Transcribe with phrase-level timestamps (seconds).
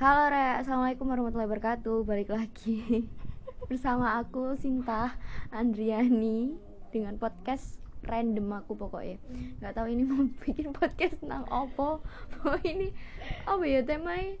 [0.00, 2.08] Halo Re, Assalamualaikum warahmatullahi wabarakatuh.
[2.08, 3.04] Balik lagi
[3.68, 5.20] Bersama aku Sinta
[5.52, 6.56] Andriani
[6.88, 7.76] Dengan podcast
[8.08, 9.20] random aku pokoknya.
[9.60, 12.00] Gak tahu ini mau bikin podcast tentang apa.
[12.00, 12.96] Mau ini
[13.44, 13.84] Apa ya?
[13.84, 14.40] Temanya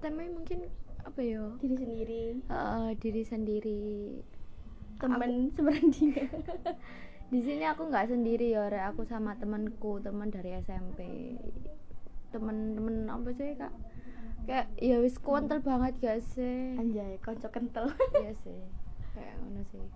[0.00, 0.64] Temanya mungkin
[1.04, 1.44] Apa ya?
[1.60, 2.22] Diri sendiri.
[2.48, 3.84] Eh, Diri sendiri.
[4.96, 6.24] Teman sebenarnya
[7.36, 8.80] di sini aku nggak sendiri ya Re.
[8.88, 11.36] aku sama temanku teman dari SMP
[12.32, 13.74] temen-temen apa sih kak
[14.46, 16.78] kayak ya wis kuantel banget gak sih?
[16.78, 17.90] Anjay konco kental
[18.22, 18.60] iya sih
[19.16, 19.86] kayak ngono sih.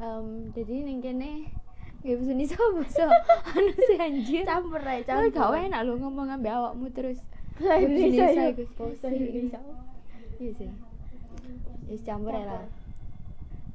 [0.00, 0.26] Em,
[0.56, 1.52] jadi ning kene
[2.00, 3.06] gak bisa nih sama so
[3.52, 4.44] anu sih anjir.
[4.48, 5.32] Campur aja Campur.
[5.34, 5.56] campur.
[5.58, 7.20] gak enak lu ngomong ambil awakmu terus.
[7.60, 8.50] Bahasa Indonesia ya?
[8.56, 9.60] bahasa Indonesia.
[10.40, 10.70] Iya sih.
[11.92, 12.64] Wis campur ya lah.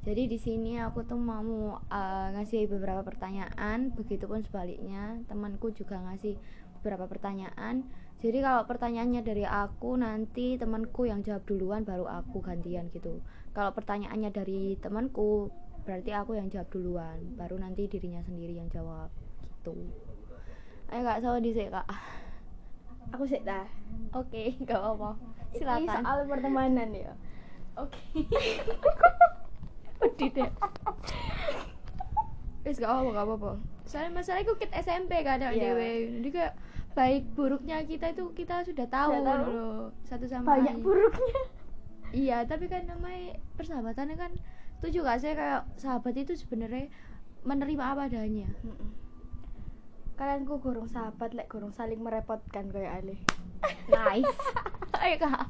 [0.06, 3.90] Jadi di sini aku tuh mau uh, ngasih beberapa pertanyaan.
[3.90, 6.38] Begitupun sebaliknya temanku juga ngasih
[6.86, 7.82] beberapa pertanyaan.
[8.22, 13.18] Jadi kalau pertanyaannya dari aku nanti temanku yang jawab duluan baru aku gantian gitu.
[13.50, 15.50] Kalau pertanyaannya dari temanku
[15.82, 19.10] berarti aku yang jawab duluan baru nanti dirinya sendiri yang jawab
[19.42, 19.74] gitu.
[20.94, 21.86] Ayo kak sama di kak.
[23.18, 23.66] Aku sih dah.
[24.14, 25.18] Oke gak apa-apa.
[25.50, 26.02] Ini silakan.
[26.06, 27.12] soal pertemanan ya.
[27.74, 27.98] Oke.
[30.00, 30.50] Pedih deh.
[32.62, 33.52] Wis gak apa-apa, gak apa-apa.
[33.86, 35.70] Soalnya masalahnya kit SMP kan ada Iya.
[35.70, 35.90] dewe.
[36.18, 36.54] Jadi kayak
[36.96, 39.44] baik buruknya kita itu kita sudah tahu, Sudah tahu.
[39.44, 40.82] loh satu sama banyak lain.
[40.82, 41.40] buruknya
[42.16, 44.32] Iya, tapi kan namanya persahabatan kan
[44.76, 46.88] itu juga saya kayak sahabat itu sebenarnya
[47.42, 48.46] menerima apa adanya.
[50.14, 53.16] Kalian ku gorong sahabat lek gorong saling merepotkan kayak ale
[53.92, 54.32] Nice.
[55.02, 55.44] Ayo kak.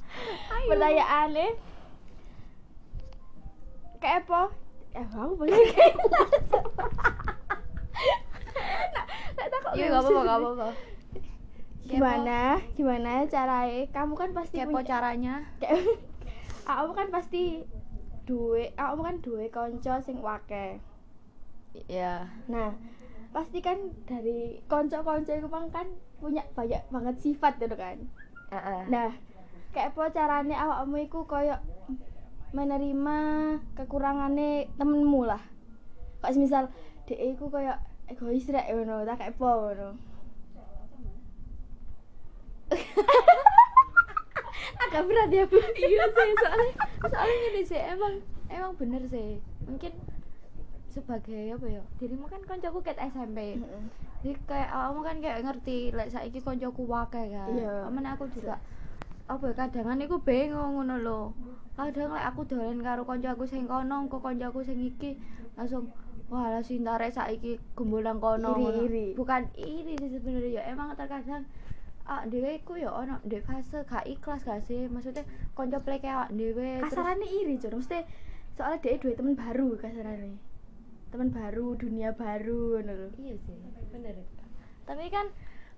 [0.50, 0.66] Ayo.
[0.66, 1.46] pertanyaan ale
[3.96, 4.42] kayak apa
[4.92, 5.60] eh aku boleh
[9.36, 10.68] takut Iya gak apa-apa, gak apa-apa.
[11.86, 12.40] Gimana?
[12.74, 13.86] Gimana caranya?
[13.94, 15.34] Kamu kan pasti Kepo punya- caranya.
[16.66, 17.62] aku kan pasti
[18.26, 20.82] duwe aku kan duwe konco sing wake.
[21.86, 22.26] Iya.
[22.48, 22.72] nah
[23.30, 23.76] pasti kan
[24.08, 28.00] dari konco-konco itu kan punya banyak banget sifat gitu kan?
[28.48, 28.80] Heeh.
[28.88, 29.12] nah
[29.70, 31.60] kayak apa caranya awakmu iku koyo
[32.50, 33.18] menerima
[33.76, 35.42] kekurangannya temenmu lah.
[36.24, 36.72] Kok misal
[37.04, 37.76] dia iku koyo
[38.08, 39.88] egois rek ngono tak kayak apa ngono
[44.86, 45.58] agak berat ya bu.
[45.58, 46.72] Iya sih soalnya
[47.12, 48.14] soalnya gini sih emang
[48.50, 49.40] emang bener sih.
[49.66, 49.92] Mungkin
[50.90, 53.60] sebagai apa ya dirimu kan koncoku ket SMP
[54.24, 57.52] jadi kayak kamu kan kayak ngerti lek saiki koncoku wakai kan.
[57.52, 57.86] Iya.
[57.86, 58.58] amen aku juga
[59.28, 61.20] apa ya kadangan iku bingung ngono lho.
[61.76, 65.20] Kadang lek aku dolan karo konco aku sing kono kok konco aku sing iki
[65.54, 65.92] langsung
[66.26, 69.06] wah lah sintare saiki gembolang kono Iri, iri.
[69.14, 70.62] bukan iri sih sebenarnya ya.
[70.72, 71.44] Emang terkadang
[72.06, 74.86] ah dhewe iku ya ono ndek fase gak ikhlas gak sih?
[74.86, 75.26] Maksudnya
[75.58, 77.98] konco pleke awak dhewe kasarannya iri cuy mesti
[78.54, 80.38] soalnya dia dua temen baru kasarannya
[81.10, 83.08] temen baru dunia baru ngono lho.
[83.18, 83.58] iya sih.
[83.90, 84.14] Bener
[84.86, 85.26] tapi kan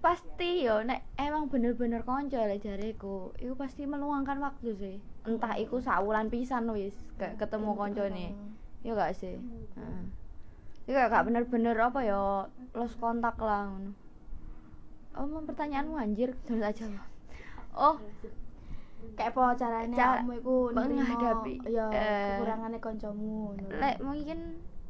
[0.05, 4.97] pasti yo nek emang bener-bener konco lek jariku iku pasti meluangkan waktu sih.
[5.25, 8.27] Entah iku saulan pisan wis kayak ketemu koncone
[8.85, 9.41] ya gak sih?
[9.81, 10.03] Heeh.
[10.85, 12.21] Kayak gak bener-bener apa ya
[12.77, 14.08] lost kontak lah ngono
[15.19, 16.87] oh mau pertanyaanmu anjir terus aja
[17.75, 17.99] oh
[19.19, 24.39] kayak apa caranya Cara- kamu nerima menghadapi, ya eh, kekurangannya koncomu lek mungkin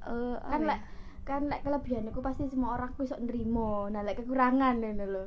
[0.05, 0.69] eh kan ya?
[0.69, 0.81] lek
[1.25, 5.25] kan lek kelebihan iku pasti semua orang ku iso nerimo nah lek kekurangan ngono lho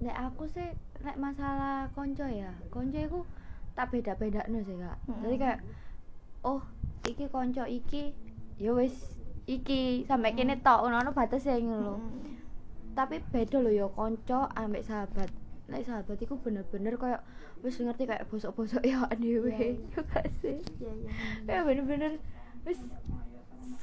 [0.00, 0.64] Nek aku sih
[1.04, 3.20] nek masalah konco ya, konco iku
[3.76, 4.96] tak beda-beda sih kak.
[5.04, 5.20] Mm-mm.
[5.28, 5.60] Jadi kayak
[6.40, 6.64] oh
[7.04, 8.16] iki konco iki
[8.56, 9.12] ya wis
[9.44, 11.94] iki sampai kene tok ono batas ngono lho.
[12.90, 12.96] Mm.
[12.98, 15.30] Tapi beda lho ya konco ambek sahabat.
[15.70, 17.22] Nek sahabat iku bener-bener kayak
[17.62, 19.48] wis ngerti kayak bosok-bosok ya dhewe.
[19.48, 19.78] Iya.
[19.86, 20.58] Ya gak sih?
[20.80, 21.10] iya iya
[21.46, 22.12] Kayak bener-bener
[22.62, 22.78] wis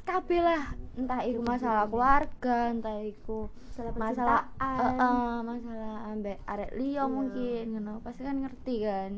[0.04, 3.52] kabeh lah entah iku masalah keluarga entah iku
[3.92, 4.78] masalah percintaan.
[4.80, 7.04] Heeh, masalah ambek arek liya Iya.
[7.06, 9.12] mungkin ngono pasti kan ngerti kan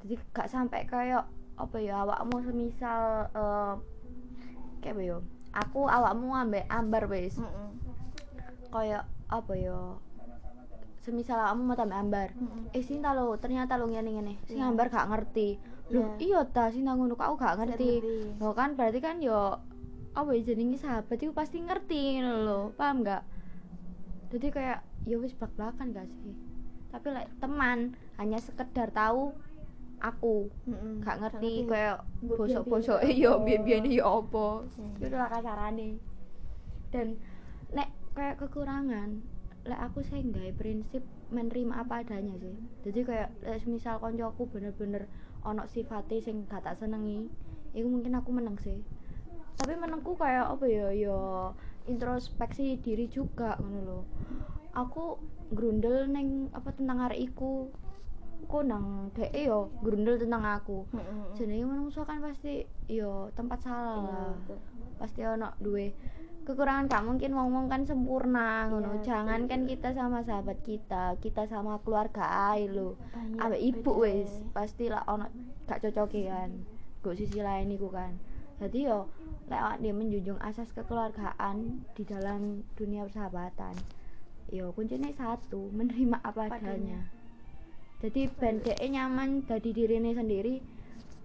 [0.00, 1.24] jadi gak sampai kayak
[1.56, 3.74] apa ya awakmu semisal eh,
[4.80, 5.16] kayak apa ya
[5.52, 7.85] aku awakmu ambek ambar wis Mm-mm.
[8.76, 9.78] Kayak apa ya
[11.00, 12.28] semisal awakmu mau tambah ambar.
[12.74, 14.34] Eh Sinta lo ternyata lo ngene ngene.
[14.42, 14.66] Sing Iya.
[14.66, 15.54] ambar gak ngerti.
[15.88, 16.42] Lho iya.
[16.42, 18.02] ta Sinta ngono aku gak ngerti.
[18.42, 19.62] lo kan berarti kan yo
[20.12, 22.74] apa ya jenenge sahabat itu pasti ngerti lho.
[22.74, 23.22] Paham gak?
[24.34, 26.34] Jadi kayak ya wis belak-belakan gak sih?
[26.90, 29.30] Tapi like, teman hanya sekedar tahu
[29.96, 30.50] aku.
[30.66, 31.06] Mm-mm.
[31.06, 33.44] gak ngerti Gak kayak Mbok bosok-bosok biyen-biyen iya apa.
[33.46, 34.46] biyen-biyen ya apa.
[34.74, 34.94] Hmm.
[34.98, 35.88] itu lah kasarane
[36.90, 37.06] dan
[37.70, 39.20] nek kayak kekurangan.
[39.66, 42.56] Lek aku sih gawe prinsip menerima apa adanya sih.
[42.88, 45.04] Jadi kayak lek misal koncoku bener-bener
[45.44, 47.28] ono sifatnya sing gak tak senengi
[47.76, 48.80] itu mungkin aku menang sih.
[49.60, 51.18] Tapi menengku kayak apa ya ya
[51.86, 54.04] introspeksi diri juga ngono loh
[54.76, 55.16] aku
[55.48, 57.72] grundel neng apa tentang hari iku
[58.46, 60.84] aku nang dhek yo grundel tentang aku.
[60.92, 61.24] Heeh.
[61.34, 64.60] jenenge menungso kan pasti yo tempat salah Iya, lah.
[65.00, 65.92] pasti ono duwe
[66.46, 69.02] kekurangan gak mungkin ngomong kan sempurna ngono.
[69.02, 72.94] Iya, jangan kan kita sama sahabat kita kita sama keluarga ae lho.
[73.10, 75.26] Banyak ambek ibu wis pasti lah ono
[75.66, 76.54] gak cocoke kan
[77.02, 78.14] go sisi lain iku kan.
[78.62, 79.10] Jadi yo
[79.50, 83.74] lek awak dia menjunjung asas kekeluargaan di dalam dunia persahabatan
[84.46, 87.10] yo kuncinya satu menerima apa adanya.
[87.96, 90.60] Jadi ben dhek nyaman dari dirinya sendiri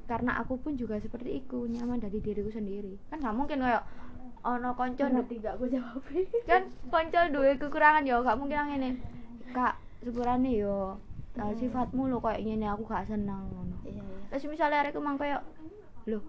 [0.07, 2.99] karena aku pun juga seperti itu nyaman dari diriku sendiri.
[3.11, 3.83] Kan nggak mungkin kayak
[4.43, 6.03] ono konco Ngerti gak aku jawab?
[6.49, 8.89] Kan konco duwe kekurangan yo gak mungkin ini
[9.53, 10.97] kak sepurane yo
[11.37, 11.55] uh, Hmm.
[11.55, 13.77] sifatmu lo kayak gini aku gak seneng ngono.
[13.87, 14.17] Iya iya.
[14.35, 15.45] Terus misalnya aku mang kayak
[16.09, 16.23] loh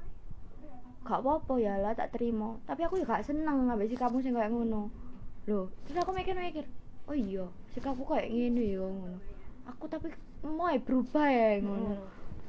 [1.03, 2.55] gak apa-apa ya lah tak terima.
[2.69, 4.93] Tapi aku ya gak seneng ambek sikapmu sing kayak ngono.
[5.51, 6.69] Loh terus aku mikir-mikir
[7.11, 9.19] oh iya sikapku kayak gini yo ngono
[9.67, 10.09] aku tapi
[10.43, 11.95] mau berubah ya ngono.
[11.95, 12.01] Heeh.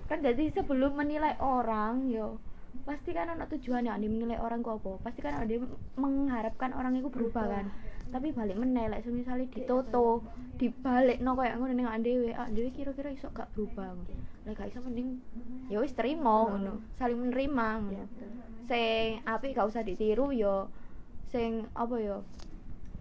[0.04, 2.38] kan jadi sebelum menilai orang yo
[2.84, 5.00] pasti kan ada tujuannya ane menilai orang ku apa?
[5.06, 5.54] Pasti kan ada
[5.96, 7.66] mengharapkan orang itu berubah kan.
[8.12, 10.22] Tapi balik menilai misalnya ditoto
[10.58, 13.94] dibalik no kayak ngono ning dhewe ah dhewe kira-kira iso gak berubah?
[14.46, 15.18] Lah gak iso mending
[15.72, 16.84] ya wis terima ngono.
[17.00, 18.30] Saling menerima Iya, ngono betul.
[18.70, 20.68] sing apik gak usah ditiru yo
[21.34, 22.22] sing apa yo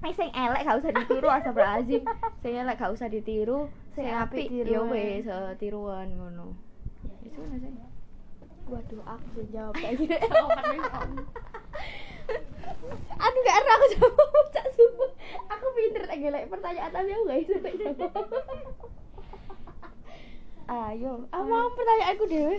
[0.02, 2.02] Eh, sing elek gak usah ditiru astagfirullahalazim
[2.42, 4.90] sing elek gak usah ditiru sing apik yo tiruan.
[4.90, 6.46] wis eh, tiruan ngono
[7.22, 7.72] itu ngono sih
[8.62, 10.14] Waduh, aku sih jawab kayak gini.
[13.18, 15.10] Aduh, gak enak aku jawab, cak sumpah.
[15.50, 17.58] Aku pinter lagi like pertanyaan tapi aku gak bisa
[17.98, 18.22] jawab.
[20.70, 22.56] ayo Apa pertanyaanku dewe?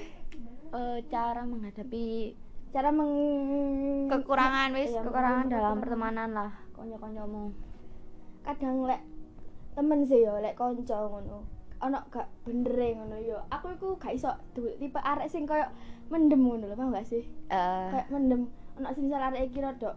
[0.74, 2.36] eh, cara menghadapi
[2.74, 3.14] Cara meng
[4.10, 7.54] kekurangan wis Iya, kekurangan dalam pertemanan lah konco-koncomu
[8.44, 9.00] kadang lek
[9.78, 11.48] temen sih yo lek konco ngono
[11.84, 13.38] ono gak bener ngono yo.
[13.52, 15.68] Aku iku gak iso tipe arek sing koyo
[16.10, 17.22] mendem ngono lho paham gak sih?
[17.52, 17.88] Eh.
[17.92, 18.50] Kayak mendem
[18.80, 19.94] ono sing misal arek iki rada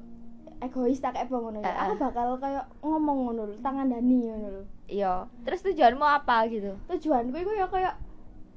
[0.60, 2.00] egois tak kayak ngono ya aku eh.
[2.00, 4.62] bakal koyo ngomong ngono lho tangan dani ngono lho.
[4.90, 5.24] Iya.
[5.48, 6.76] Terus tujuanmu apa gitu?
[6.92, 7.88] Tujuanku iku ya koyo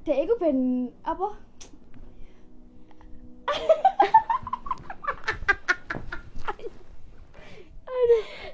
[0.04, 1.48] dek iku ben apa
[7.89, 7.89] aduh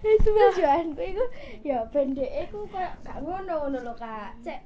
[0.02, 1.24] tujuanku iku
[1.64, 4.38] ya ben dek iku koyo gak ngono ngono lho kak.
[4.44, 4.60] Cek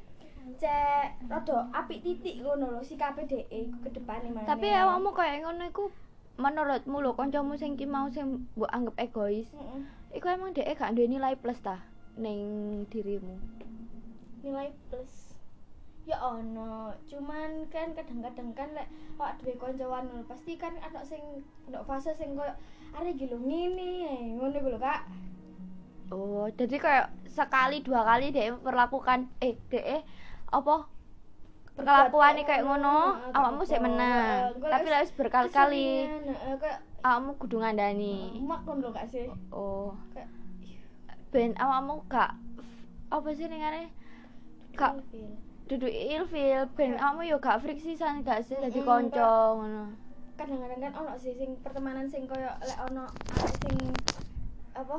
[0.60, 5.44] cek rada apik titik ngono lho sikape dek iku ke depane mana tapi awakmu kayak
[5.46, 5.84] ngono iku
[6.40, 9.80] menurutmu lho kancamu sing ki mau sing mbok anggap egois Heeh.
[10.16, 11.84] iku emang dhek gak duwe nilai plus ta
[12.18, 12.40] ning
[12.90, 13.36] dirimu?
[14.44, 15.29] Nilai plus
[16.10, 21.22] ya ono cuman kan kadang-kadang kan lek awak duwe kancawan pasti kan ada sing
[21.70, 22.50] ndok fase sing koyo
[22.98, 25.06] arek iki lho ngene ngono iku lho kak.
[26.10, 30.02] Oh jadi kayak sekali dua kali dhek memperlakukan eh dhek
[30.50, 30.90] apa
[31.78, 33.78] perlakuannya kayak ngono awakmu apa-apa.
[33.86, 34.58] menang.
[34.58, 36.10] Tapi wis berkali-kali
[37.06, 38.42] awakmu kudu ngandani.
[38.42, 39.30] Mak ngono lho kak sih.
[39.54, 39.94] Oh.
[40.10, 40.26] Kayak
[41.30, 42.34] ben awakmu gak
[43.14, 43.46] apa sih
[44.74, 45.49] gak ilfil.
[45.70, 49.54] Duduk ilfil ben awakmu yo gak friksisan gak sih dadi Mm-mm, kanca Kak.
[49.54, 49.84] ngono.
[50.34, 53.06] kadang-kadang kan ono sih sing pertemanan sing koyo lek ono
[53.62, 53.76] sing
[54.74, 54.98] apa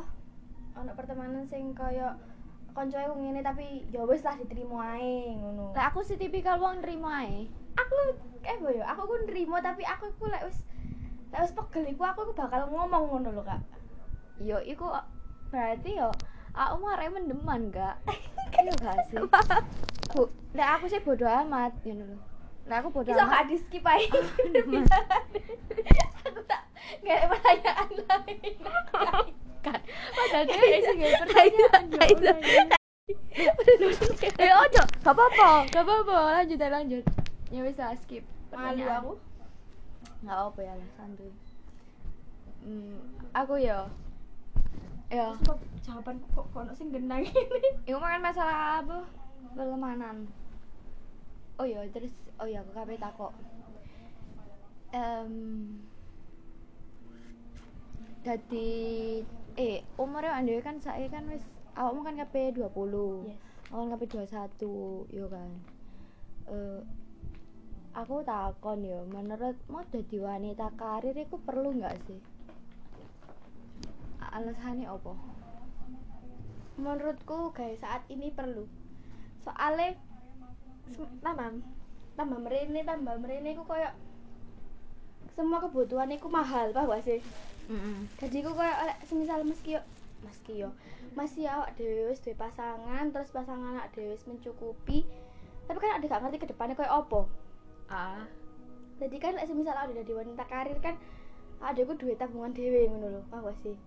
[0.79, 2.15] ono pertemanan sing koyo
[2.71, 5.75] koncoe ku ngene tapi ya wis lah diterima ae ngono.
[5.75, 7.51] Lek aku sih tipikal wong nrimo ae.
[7.75, 7.95] Aku
[8.47, 10.63] eh boyo aku ku nrimo tapi aku ku lek wis
[11.35, 13.59] lek wis pegel iku aku ku bakal ngomong ngono lho kak.
[14.39, 14.87] Yo iku
[15.51, 16.15] berarti yo
[16.55, 17.99] aku mau arek mendeman gak
[18.59, 19.17] iya gak sih?
[20.11, 22.17] Bu lek aku sih bodo amat ngono lho.
[22.67, 23.31] Lek aku bodo iso amat.
[23.31, 24.83] gak di skip Mendeman.
[26.27, 26.61] aku tak
[27.01, 28.55] gak ada pertanyaan lain
[29.61, 29.79] kan
[30.17, 32.33] padahal dia sih gak pertanyaan ya
[33.31, 33.51] ya.
[34.41, 35.49] eh ojo gak apa-apa.
[35.71, 37.03] Gak apa-apa lanjut aja lanjut.
[37.51, 39.13] Ya bisa skip malu aku.
[40.21, 41.31] Nggak apa ya lah santuy.
[42.61, 42.99] Hmm,
[43.33, 43.89] aku ya
[45.11, 47.69] ya Sumpah, jawabanku kok kono sing genang ini?
[47.89, 49.03] Itu kan masalah apa?
[49.51, 50.31] Pertemanan
[51.61, 52.09] oh iya terus
[52.41, 53.33] oh iya aku kabeh takok.
[54.97, 55.33] Em
[58.25, 58.69] jadi
[59.57, 61.45] eh umurnya ande kan saya kan wis
[61.77, 63.37] awakmu kan kabeh 20 yes.
[63.69, 65.49] Kan kabeh 21 yo kan.
[66.49, 66.81] Eh
[67.93, 72.19] aku takon yo, menurutmu dadi wanita karir iku perlu nggak sih?
[74.31, 75.13] Alasannya apa?
[76.81, 78.65] menurutku guys saat ini perlu.
[79.45, 79.93] Soalnya
[81.21, 81.61] tambah
[82.17, 83.87] tambah merene tambah merene ku koyo
[85.31, 87.21] semua kebutuhan iku mahal paham gak sih?
[87.71, 88.09] Mm-mm.
[88.19, 89.81] jadi ku koyo oleh semisal meski yo
[90.21, 90.69] meski yo
[91.15, 95.07] masih awak dhewe wis duwe pasangan terus pasangan awak dhewe wis mencukupi
[95.65, 97.21] tapi kan ada gak ngerti ke depannya koyo opo
[97.87, 98.27] ah.
[98.99, 100.99] Jadi kan semisal awak dadi wanita karir kan
[101.63, 103.77] adekku duwe tabungan dhewe ngono lho paham gak sih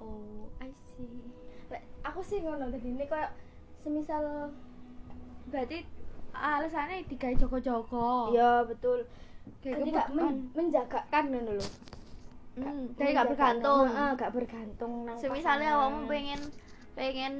[0.00, 1.20] oh I see
[1.68, 3.28] lek aku sih ngono dadi ini koyo
[3.76, 4.50] semisal
[5.46, 5.84] berarti
[6.30, 9.02] alasannya digawe joko-joko Iya betul.
[9.60, 11.66] kayak Jadi gak men menjagakan ngono lho.
[12.56, 15.16] hmm, kayak gak bergantung Heeh, gak bergantung nang.
[15.16, 16.40] semisalnya awakmu pengen
[16.92, 17.34] pengen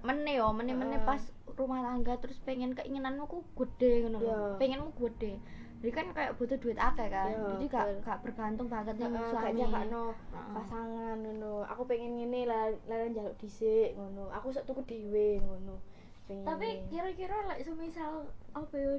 [0.00, 1.08] meneh yo meneh meneh Heeh.
[1.08, 4.38] pas rumah tangga terus pengen keinginanmu ku gede ngono Iya.
[4.56, 5.36] pengenmu gede
[5.82, 8.06] jadi kan kayak butuh duit akeh kan Iya, jadi gak betul.
[8.06, 10.54] gak bergantung banget Heeh, sama gak suami jagakno Heeh.
[10.54, 11.54] pasangan ngono.
[11.66, 14.30] Aku pengen ngene lah lah njaluk dhisik ngono.
[14.30, 15.82] Aku sok tuku dhewe ngono.
[16.30, 18.94] Tapi kira-kira like semisal apa ya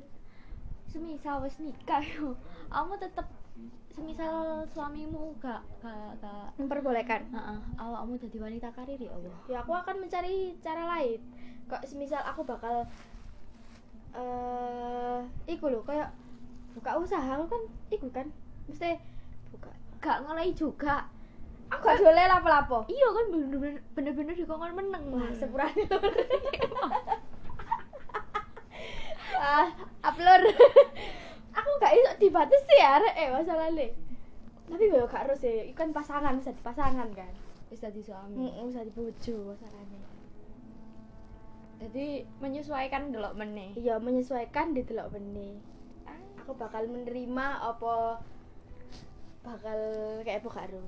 [0.91, 2.35] semisal wis nikah yo
[2.67, 3.25] kamu tetep
[3.89, 7.31] semisal suamimu gak gak gak memperbolehkan.
[7.31, 11.23] Heeh, awakmu jadi wanita karir ya Allah Ya aku akan mencari cara lain.
[11.71, 12.83] Kok semisal aku bakal
[14.13, 16.11] eh iku lho kayak
[16.73, 17.61] buka usaha kan
[17.93, 18.27] iku kan.
[18.69, 18.97] Mesti
[19.53, 19.69] buka.
[20.01, 21.07] Gak ngoleh juga.
[21.71, 22.79] Aku gak boleh lapo-lapo?
[22.89, 25.03] Iya kan bener-bener bener-bener dikongkon meneng.
[25.13, 25.83] Wah sepurane
[29.43, 29.67] ah
[30.05, 30.53] upload.
[31.53, 33.87] Aku gak iso dibatasi ya rek eh masalahnya
[34.63, 37.33] tapi gue gak harus ya itu kan pasangan bisa dipasangan kan.
[37.69, 38.49] Bisa di suami.
[38.49, 40.01] Mm bisa dibujuk masalahnya
[41.83, 43.75] jadi menyesuaikan dulu meneh.
[43.75, 45.72] Iya menyesuaikan di telok benih
[46.43, 48.19] aku bakal menerima apa
[49.47, 49.79] bakal
[50.27, 50.83] kayak apa karo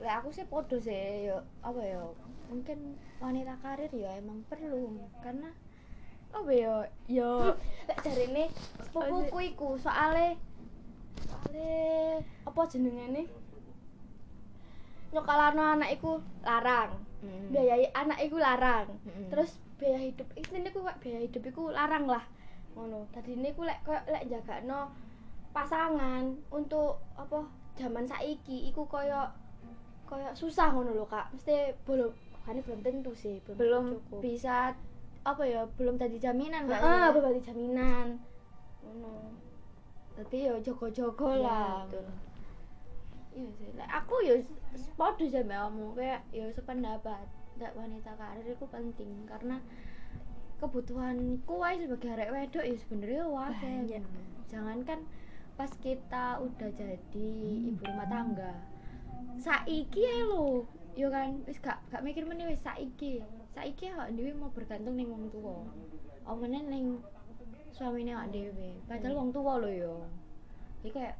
[0.00, 2.16] lah aku sih podo sih yo apa yo
[2.48, 5.52] mungkin wanita karir ya emang perlu karena
[6.32, 7.52] apa yo yo
[7.84, 8.48] lek jarine
[8.88, 10.40] sepupuku iku soale
[11.20, 13.28] soale apa jenengane
[15.12, 17.50] nyokalano anak iku larang Mm.
[17.50, 18.86] biayai anak iku larang.
[19.02, 19.26] Mm-mm.
[19.26, 22.22] terus biaya hidup ini ku kayak biaya hidup iku larang lah
[22.78, 23.02] ngono.
[23.10, 24.94] Tadi ini ku lek koyo lek jagakno
[25.50, 26.22] pasangan
[26.54, 27.42] untuk apa
[27.74, 29.26] zaman saiki iku koyo
[30.06, 31.34] koyo susah ngono lho kak.
[31.34, 32.14] Mesti belum
[32.46, 34.20] kan belum tentu sih belum, belum cukup.
[34.24, 34.72] bisa
[35.20, 37.12] apa ya belum tadi jaminan gak ah ya?
[37.12, 38.16] berbagi jaminan.
[38.80, 39.34] Ngono.
[40.16, 41.84] Tapi yo jogo-jogo Iya, lah.
[41.86, 42.06] betul.
[43.36, 43.68] iya sih.
[43.76, 44.34] Lah, aku yo
[44.96, 45.86] podo sama kamu.
[45.94, 47.26] Kayak yo sependapat
[47.58, 49.12] nggak wanita karir itu penting.
[49.28, 49.60] Karena
[50.58, 54.02] kebutuhanku aja sebagai arek wedok ya sebenarnya wae.
[54.50, 55.00] Jangankan
[55.54, 57.30] pas kita udah jadi
[57.74, 58.54] ibu rumah tangga.
[59.38, 60.66] Saiki ya lo
[60.98, 61.42] yo kan?
[61.46, 63.22] Wis gak gak mikir meneh wis saiki.
[63.54, 65.62] Saiki awak dhewe mau bergantung ning wong tuwa.
[66.26, 66.98] Omene ning
[67.70, 68.78] suamine awak dhewe.
[68.90, 70.06] Padahal wong tuwa lo yo
[70.78, 71.16] jadi kayak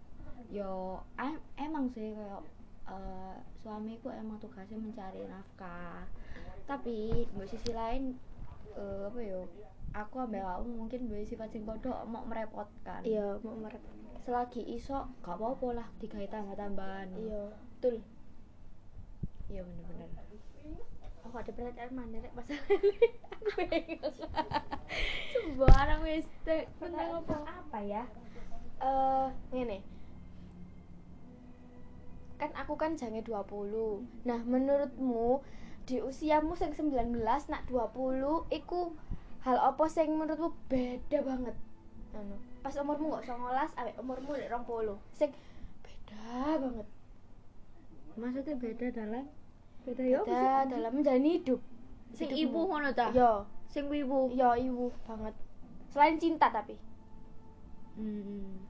[0.54, 2.42] yo em- emang sih kayak
[2.88, 6.06] eh, suamiku emang tugasnya mencari nafkah.
[6.64, 8.14] Tapi di sisi lain
[8.76, 9.48] eh, apa yo
[9.96, 13.00] aku ambil kamu mungkin dua sifat sing podo mau merepotkan.
[13.02, 13.80] Iya mau merep
[14.28, 17.08] selagi iso gak apa-apa lah digawe tambah-tambahan.
[17.16, 18.04] Iya betul.
[19.48, 20.08] Iya bener-bener.
[21.24, 22.32] Aku ada pertanyaan mana rek?
[22.36, 23.06] Masalah ini.
[23.32, 24.16] Aku bingung
[25.32, 27.36] sembarang wis te- tentang apa?
[27.44, 28.04] apa ya?
[28.80, 29.80] Eh ngene.
[32.38, 35.42] Kan aku kan jange 20 nah menurutmu
[35.88, 38.92] di usiamu sing 19 nak 20 iku
[39.40, 41.56] hal apa sing menurutmu beda banget?
[42.12, 42.36] Anu.
[42.60, 45.32] Pas umurmu nggak 19 awek umurmu nek 20 sing
[45.80, 46.88] beda banget.
[48.20, 49.24] Maksudnya beda dalam?
[49.88, 51.60] Beda ya beda dalam menjalani hidup.
[52.12, 53.08] Sing ibu ngono ta?
[53.16, 54.28] Yo sing ibu.
[54.36, 55.32] Yo ibu banget.
[55.88, 56.76] Selain cinta tapi.
[57.96, 58.60] Hmm.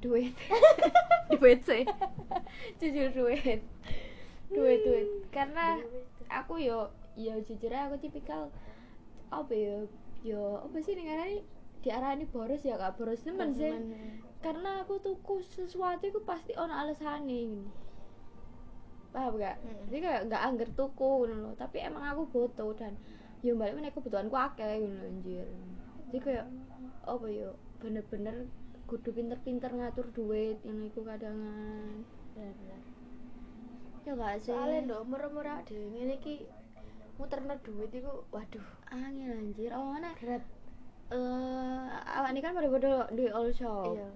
[0.00, 0.32] duit.
[1.30, 1.84] Duit sih.
[2.80, 3.60] Jujur duit
[4.52, 5.08] duit duit.
[5.32, 5.80] Karena
[6.28, 8.52] aku yo yo jujur aku tipikal
[9.28, 9.88] apa yo
[10.24, 11.42] yo apa sih nih
[11.78, 13.72] diarani boros ya kak boros temen sih.
[14.38, 17.66] Karena aku tuku sesuatu itu pasti ono alasane
[19.08, 19.56] paham gak?
[19.64, 19.82] Mm.
[19.88, 21.56] jadi kayak gak angger tuku lho.
[21.56, 22.94] Tapi emang aku butuh dan
[23.40, 25.48] yo balik meneh kebutuhanku akeh ngono anjir.
[26.08, 26.46] Jadi kayak
[27.08, 28.46] apa yo bener-bener
[28.88, 32.80] kudu pinter-pinter ngatur duit yang iku kadangan benar-benar
[34.08, 34.56] ya gak sih?
[34.56, 36.48] Soalnya ndo umur-umur dhewe ngene iki
[37.20, 38.66] muterno duit iku waduh.
[38.88, 39.70] Angin anjir.
[39.76, 40.42] Oh mana berat.
[41.12, 41.86] Eh
[42.16, 43.92] awak ini kan pada pada di all shop.
[43.92, 44.08] Iya.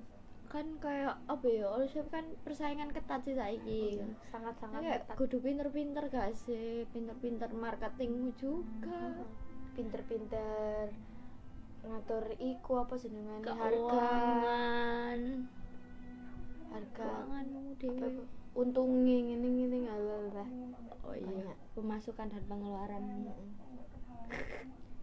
[0.52, 4.04] Kan kayak apa ya Olsep kan persaingan ketat sih saiki.
[4.28, 5.16] Sangat sangat kayak ketat.
[5.16, 6.84] kudu pinter-pinter gak sih?
[6.92, 9.24] Pinter-pinter marketingmu juga.
[9.72, 10.92] Pinter-pinter
[11.82, 13.48] ngatur iku apa jenengane?
[13.48, 14.12] Harga.
[16.68, 17.08] Harga.
[17.08, 18.28] Keuanganmu dewe?
[18.52, 20.48] Untungnya ngene ngene ngalah lah
[21.08, 21.28] oh iya.
[21.28, 21.58] Banyak.
[21.72, 23.02] pemasukan dan pengeluaran.
[23.08, 23.36] Banyak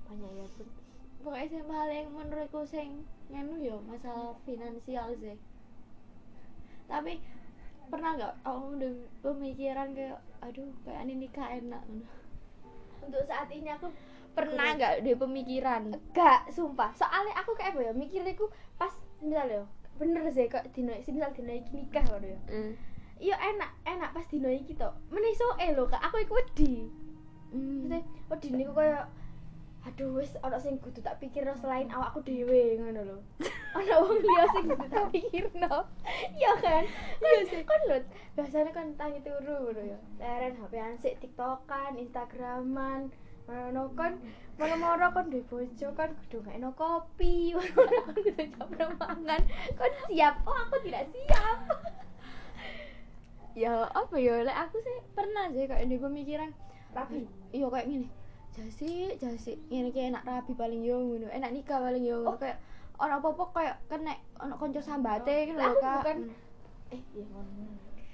[0.09, 0.67] ya pun
[1.19, 5.37] pokoknya sih paling menurutku sing nganu ya masalah finansial sih.
[6.87, 7.19] Tapi
[7.89, 8.93] pernah nggak kamu udah
[9.25, 11.83] pemikiran kayak aduh kayak ini nikah enak.
[13.03, 13.91] Untuk saat ini aku
[14.33, 15.93] pernah nggak deh pemikiran?
[16.15, 16.93] Gak sumpah.
[16.95, 18.47] Soalnya aku kayak apa ya mikirnya aku
[18.79, 19.63] pas misal ya
[19.99, 22.39] bener sih kok dino misal dino nikah loh ya.
[22.47, 22.73] Hmm.
[23.19, 25.99] Iya enak enak pas dino iki to meniso eh lho kak.
[26.07, 26.87] Aku iku wedi.
[27.51, 27.91] Hmm.
[28.29, 29.03] wedi niku koyo
[29.87, 33.17] aduh wis ana sing kudu tak pikirno selain awakku dhewe ngono lho.
[33.77, 35.75] Ana wong liya sing kudu tak pikirno.
[36.35, 36.83] Iya kan?
[37.19, 37.61] Iya sih.
[37.67, 37.97] kan lho
[38.35, 39.99] biasanya kan tangi turu ngono ya.
[40.19, 43.11] Leren HP-an sik TikTokan Instagraman
[43.49, 44.21] ngono kan
[44.61, 46.45] moro-moro kan duwe bojo kan kudu
[46.77, 49.41] kopi moro-moro kudu coba mangan.
[49.75, 50.39] Kan siap.
[50.47, 51.59] Oh aku tidak siap
[53.59, 54.39] ya apa ya?
[54.41, 56.49] Lek aku sih pernah sih kayak di pemikiran
[56.89, 58.07] tapi iya kayak gini.
[58.49, 59.59] Jasi jasi.
[59.67, 61.27] Ini kayak enak rapi paling yo ngono.
[61.27, 62.35] Enak nikah paling yo Oh.
[62.35, 62.57] kayak
[62.95, 65.95] orang apa apa kayak kena ono konco sambate gitu Lah, loh aku kak.
[66.01, 66.31] bukan-
[66.89, 67.25] eh iya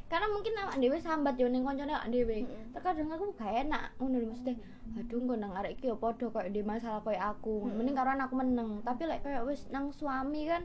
[0.06, 2.46] karena mungkin awak dhewe sambat yo ning koncone awak dhewe.
[2.70, 4.54] Terkadang aku gak enak ngono lho maksudnya
[4.96, 7.66] aduh kok nang arek iki yo padha di masalah kayak aku.
[7.66, 8.86] Mending karo anakku meneng.
[8.86, 10.62] Tapi lek kayak wis nang suami kan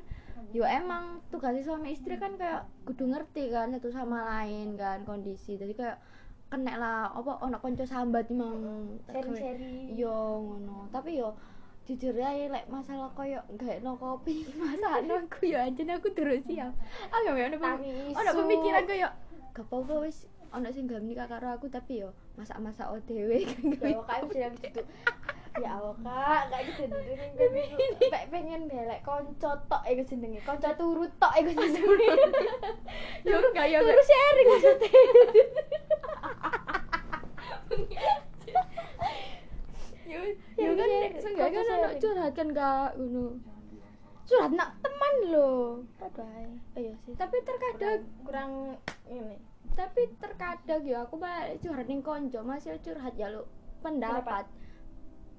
[0.51, 5.57] yo emang tugas suami istri kan kayak kudu ngerti kan satu sama lain kan kondisi.
[5.61, 5.99] Jadi kayak
[6.51, 10.91] kena lah apa ono konco sambat emang seri-seri yo ngono.
[10.91, 11.39] Tapi yo
[11.87, 16.75] jujur ya lek masalah koyo gak no kopi masakan aku yo anjen aku terus siap.
[17.11, 18.39] Aku ya ono isu.
[18.45, 19.09] pemikiran koyo
[19.55, 21.71] gak apa-apa wis ono sing gak nikah karo aku?
[21.71, 23.49] Tapi yo masak-masak ODW ya
[24.01, 24.83] awak kayak bisa gitu
[25.59, 26.43] ya awak kak.
[26.51, 27.13] Kayak gitu dulu
[28.07, 30.41] kayak pengen belek konco tok iku jenenge.
[30.47, 32.09] Konco turu tok iku jenenge.
[33.27, 34.91] Yo gak yo turu sharing maksudnya.
[40.11, 40.21] Yo
[40.61, 42.01] Ya, yo kan nek seenggaknya kan sharing.
[42.03, 43.25] curhat kan gak ngono?
[44.29, 46.47] Surat nak teman lo padha ae.
[46.77, 47.15] Oh iya sih.
[47.19, 48.53] Tapi terkadang kurang
[49.11, 49.39] ini.
[49.75, 53.47] Tapi terkadang ya aku balik curhat ning konco masih curhat ya lu
[53.81, 54.45] pendapat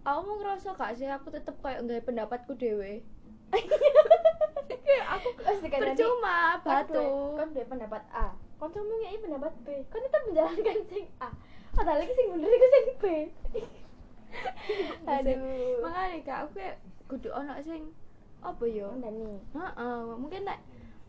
[0.02, 3.06] mau ngerasa gak sih aku tetep kayak nggak pendapatku dewe?
[4.82, 7.38] Kayak aku pasti kan percuma batu.
[7.38, 8.34] Kan duwe pendapat A.
[8.58, 9.68] Kon cuma ngei pendapat B.
[9.94, 11.30] Kan tetap menjalankan sing A.
[11.72, 13.06] Padahal iki sing bener iku sing B.
[15.12, 15.38] Aduh.
[15.86, 17.94] Makanya kak aku kayak kudu ono sing
[18.42, 18.90] apa yo?
[18.98, 19.38] Ndani.
[19.54, 20.60] Heeh, mungkin nek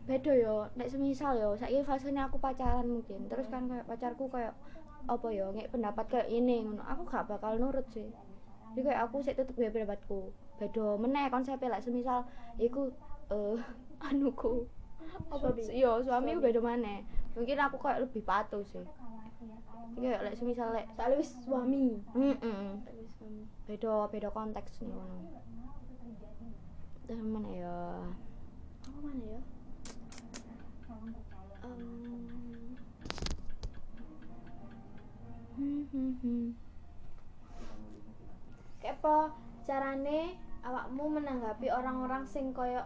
[0.05, 0.69] beda yo.
[0.77, 3.25] Nek semisal yo saiki fasenya aku pacaran mungkin.
[3.25, 4.53] Terus kan kayak pacarku kayak
[5.09, 6.61] apa yo ngek pendapat kayak ini.
[6.61, 8.13] Ngono aku gak bakal nurut sih
[8.73, 12.25] jadi kayak aku sih tetep gawe pendapatku beda meneh konsepnya lah semisal
[12.57, 12.89] iku
[13.29, 13.61] eh
[14.09, 14.65] anuku.
[15.29, 16.43] Apa yo suami Suami.
[16.43, 17.05] beda maneh
[17.37, 18.85] mungkin aku kayak lebih patuh sih.
[19.93, 22.01] Iya, lek semisal lek soalnya wis suami.
[22.17, 22.37] Mm
[23.13, 23.41] suami.
[23.69, 25.17] Beda beda konteks nih ngono.
[27.05, 27.77] Terus mana ya.
[28.89, 29.41] Apa mana ya?
[31.63, 32.75] Em,
[35.55, 36.62] hmm, hmm, hmm.
[38.85, 39.31] Apa
[39.63, 42.83] carane awakmu menanggapi orang-orang sing koyo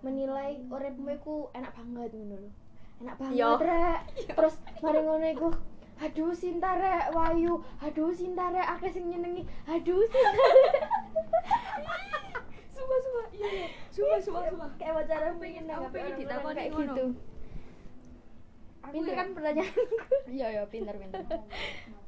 [0.00, 2.50] menilai uripmu iku enak banget ngono lho.
[3.00, 3.50] Enak banget Yo.
[3.56, 4.00] rek.
[4.28, 5.48] Terus mari ngono iku
[6.00, 7.60] aduh Sinta rek Wayu.
[7.80, 9.44] Aduh Sinta rek akeh sing nyenengi.
[9.66, 10.40] Aduh Sinta.
[12.70, 13.66] Sumpah, sumpah, iya, iya.
[13.92, 14.70] Sumpah, sumpah, sumpah.
[14.74, 17.04] kayak apa cara Aku pengen- aku pengen ditakoni kayak gitu.
[18.80, 19.74] Aku pinter ya- kan pertanyaan
[20.26, 21.20] Iya, ya, pinter, pinter.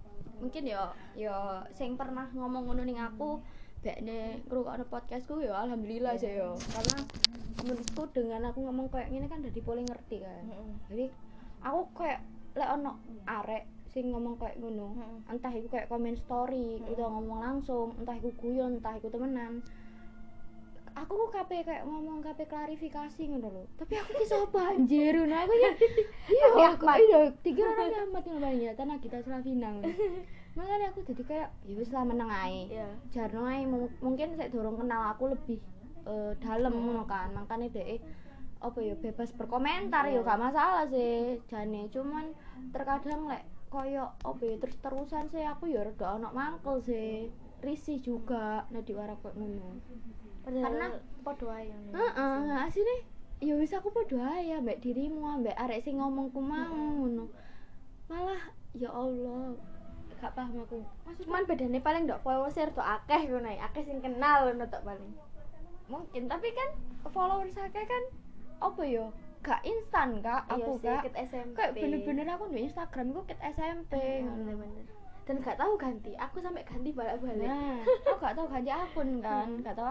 [0.42, 3.38] Mungkin ya, ya sing pernah ngomong ngono ning aku,
[3.78, 6.50] bekne ngrungokno podcastku ya alhamdulillah sih ya.
[6.74, 6.98] Karena
[7.62, 10.42] menurutku dengan aku ngomong kayak gini kan jadi paling ngerti kan.
[10.90, 11.06] Jadi
[11.62, 12.20] aku kayak
[12.58, 14.96] lek ono arek sing ngomong kayak ngono,
[15.28, 19.60] entah itu kayak komen story, itu ngomong langsung, entah itu guyon, entah itu temenan.
[20.92, 23.62] Aku kok kape kayak ngomong kape klarifikasi ngono lho.
[23.74, 25.70] Tapi aku ki sapa anjir ngono aku ya.
[26.32, 29.72] Iya, aku iya tiga orang Ahmad yang banyak tanah kita Slavina.
[30.56, 32.68] Makanya aku jadi kayak ya wis lah meneng ae.
[32.68, 32.88] Iya.
[33.08, 35.58] Jarno ae mung- mungkin saya dorong kenal aku lebih
[36.04, 37.32] eh, dalam ngono kan.
[37.32, 37.96] Makanya deh
[38.62, 40.22] apa ya bebas berkomentar ya Iya.
[40.22, 42.30] gak masalah sih jane cuman
[42.70, 47.26] terkadang lek koyo apa ya terus terusan sih aku ya rada ono mangkel sih
[47.58, 49.82] risih juga nah di warak kok ngono
[50.42, 51.90] Padahal Karena- podo ae ngono.
[51.94, 52.94] heeh asine
[53.38, 57.30] ya wis aku podo ae ambek dirimu ambek arek sing ngomongku mau ngono.
[58.06, 59.54] Malah ya Allah
[60.16, 60.78] gak paham aku.
[61.02, 64.82] Maksudnya cuman bedanya paling ndok followernya tuh akeh ngono ya akeh sing kenal ngono tok
[64.82, 65.12] paling.
[65.86, 66.68] Mungkin tapi kan
[67.06, 68.02] followers akeh kan
[68.58, 69.06] apa ya
[69.42, 73.38] gak instan kak aku Iya sih, kak SMP kayak bener-bener aku di Instagram aku ket
[73.44, 74.38] SMP ngono.
[74.38, 74.84] bener-bener.
[75.22, 77.42] Dan gak tahu ganti aku sampai ganti balik-balik.
[77.42, 79.86] Nah aku gak tahu ganti akun kan gak tahu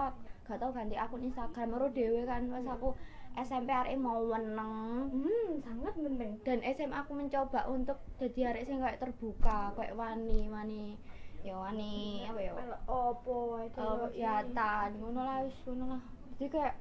[0.52, 2.92] gak tahu ganti akun Instagram baru dewe kan pas aku
[3.32, 5.08] SMP hari mau meneng.
[5.08, 6.36] Hmm sangat penting.
[6.44, 11.00] Dan SMA aku mencoba untuk jadi arek sing kayak terbuka kayak wani wani
[11.42, 12.52] ya wani apa ya?
[12.86, 13.88] Opo itu
[14.20, 16.04] ya tan ngono lah wis ngono lah.
[16.36, 16.76] Jadi kayak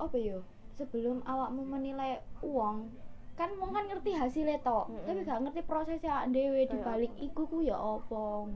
[0.00, 0.40] apa ya?
[0.80, 2.88] Sebelum awakmu menilai uang
[3.32, 5.08] kan wong kan ngerti hasilnya tok Mm-mm.
[5.08, 8.48] tapi gak ngerti prosesnya dhewe di balik iku ku ya ngono.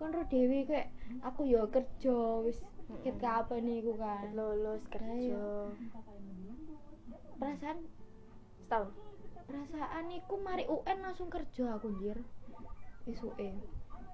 [0.00, 0.88] Kan ro dhewe kayak
[1.20, 3.02] aku ya kerja wis Mm-mm.
[3.02, 4.30] ket kapan iku kan?
[4.34, 5.70] Lulus kerja.
[7.36, 7.78] Perasaan
[8.62, 8.90] setahun.
[9.46, 12.18] perasaan iku mari UN langsung kerja aku jir
[13.06, 13.54] isuke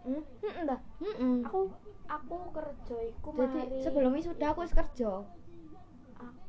[0.04, 0.20] hmm?
[0.44, 0.80] Hmm dah.
[1.00, 1.40] Mm-mm.
[1.48, 1.72] aku
[2.04, 5.24] aku kerja iku jadi mari sebelum wisuda aku wis kerja.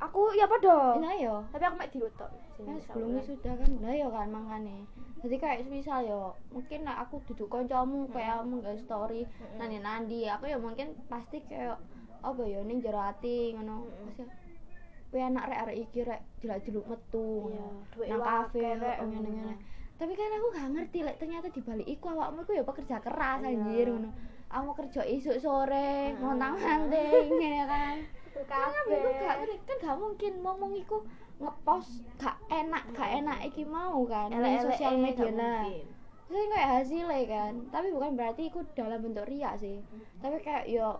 [0.03, 2.29] Aku ya padha nah yo tapi aku mek dirutok
[2.61, 4.85] Nah, sebelum wisuda kan lah ya kan makane
[5.23, 9.57] jadi kayak misal yo mungkin lah aku duduk kancamu kayak kamu nggak story Mm-mm.
[9.57, 11.79] nandi nandi aku ya mungkin pasti kayak
[12.23, 13.83] apa ya ning jero ati ngono.
[14.07, 14.23] Pasti,
[15.11, 17.53] kowe anak rek arek iki rek jelak-jeluk metu
[18.01, 19.37] Iya, nang kafe kerek, oh, ngene ngono.
[19.45, 19.55] ngene
[19.93, 23.39] tapi kan aku gak ngerti lek ternyata di balik iku awakmu iku ya pekerja keras
[23.39, 23.49] Iya.
[23.53, 24.09] anjir ngono
[24.49, 26.19] aku kerja isuk sore Mm-mm.
[26.19, 27.29] ngontang manting
[27.61, 27.95] ya kan
[28.33, 28.73] kabeh.
[28.73, 30.97] aku gak ngerti, kan gak mungkin ngomong iku
[31.37, 35.61] ngepost gak enak gak enak iki mau kan di sosial media nah.
[36.25, 39.77] Terus kayak hasilnya kan tapi bukan berarti iku dalam bentuk ria sih
[40.17, 40.97] tapi kayak yo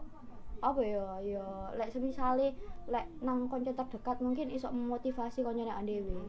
[0.64, 1.06] apa ya?
[1.20, 1.46] Yo
[1.76, 2.56] lek semisale
[2.88, 6.24] lek nang konco terdekat mungkin iso memotivasi konco nek dhewe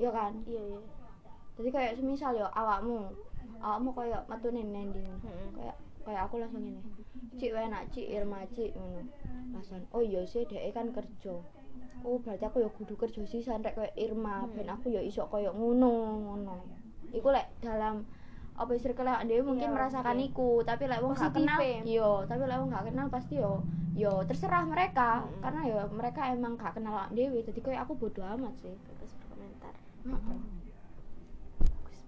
[0.00, 0.32] iya kan?
[0.48, 0.80] Iya iya.
[1.60, 3.12] Jadi kayak semisal yo awakmu.
[3.62, 5.54] Awakmu kayak metu ning nendi Mm-mm.
[5.54, 6.82] kayak kayak aku langsung ini
[7.38, 9.06] cik enak cik Irma cik ngono.
[9.54, 11.38] Langsung oh iya sih dhek kan kerja.
[12.02, 14.50] Oh berarti aku ya kudu kerja sih rek kayak Irma.
[14.50, 16.56] Ben aku ya iso kayak ngono ngono.
[17.14, 18.02] Iku lek dalam
[18.52, 20.28] apa circle awak dhewe mungkin Iya, merasakan iya.
[20.28, 21.82] iku tapi lek wong gak kenal Positif.
[21.88, 23.52] iya tapi lek wong gak kenal pasti yo
[23.92, 25.40] yo terserah mereka Mm-mm.
[25.40, 29.74] karena yo mereka emang gak kenal dhewe jadi kayak aku bodo amat sih terus berkomentar
[30.04, 30.38] Heeh.
[31.72, 32.00] bagus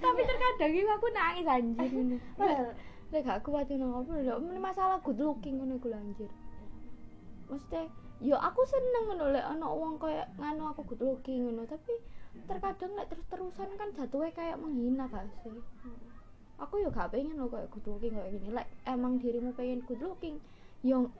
[0.00, 1.90] tapi terkadang iku aku nangis anjir
[3.10, 6.30] lek gak kuat ngono apa lho masalah good looking ngono iku lho, anjir
[7.50, 7.90] mesti
[8.22, 11.90] yo aku seneng ngono lek ana wong kayak nganu aku good looking ngono tapi
[12.46, 15.58] terkadang lek terus-terusan kan jatuhnya kayak menghina gak sih.
[16.60, 18.48] Aku yo gak pengen lo kayak good looking kayak gini.
[18.52, 20.38] Lek emang dirimu pengen good looking
[20.84, 21.10] yo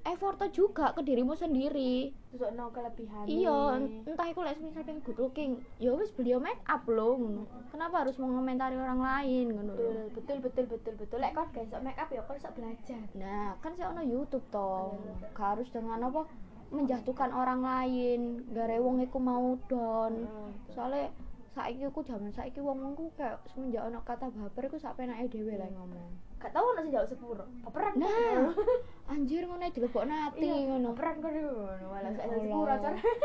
[0.00, 2.08] effort juga ke dirimu sendiri.
[2.32, 3.76] Terus ono kelebihan iya
[4.08, 7.20] entah itu lek misal pengen good looking ya wis beliau make up lo
[7.68, 11.18] kenapa harus mengomentari orang lain ngono betul betul betul betul betul.
[11.20, 13.02] Lek gak iso make up ya kon iso belajar.
[13.18, 14.96] Nah kan sih ono YouTube toh.
[15.36, 16.24] Gak harus dengan apa
[16.70, 18.46] menjatuhkan orang lain.
[18.54, 20.26] Gare wong iku mau down
[20.70, 21.10] soalnya
[21.50, 25.58] saiki aku zaman saiki wong wongku kayak semenjak ono kata baper iku sak penake dhewe
[25.58, 28.00] lah ngomong gak tau ono sing jauh sepuro baperan.
[28.00, 28.54] Nah
[29.12, 30.94] anjir ngono dilebokno ati iya ngono.
[30.94, 31.86] baperan kon iku ngono.
[31.90, 32.74] Walah gak Ya jauh sepuro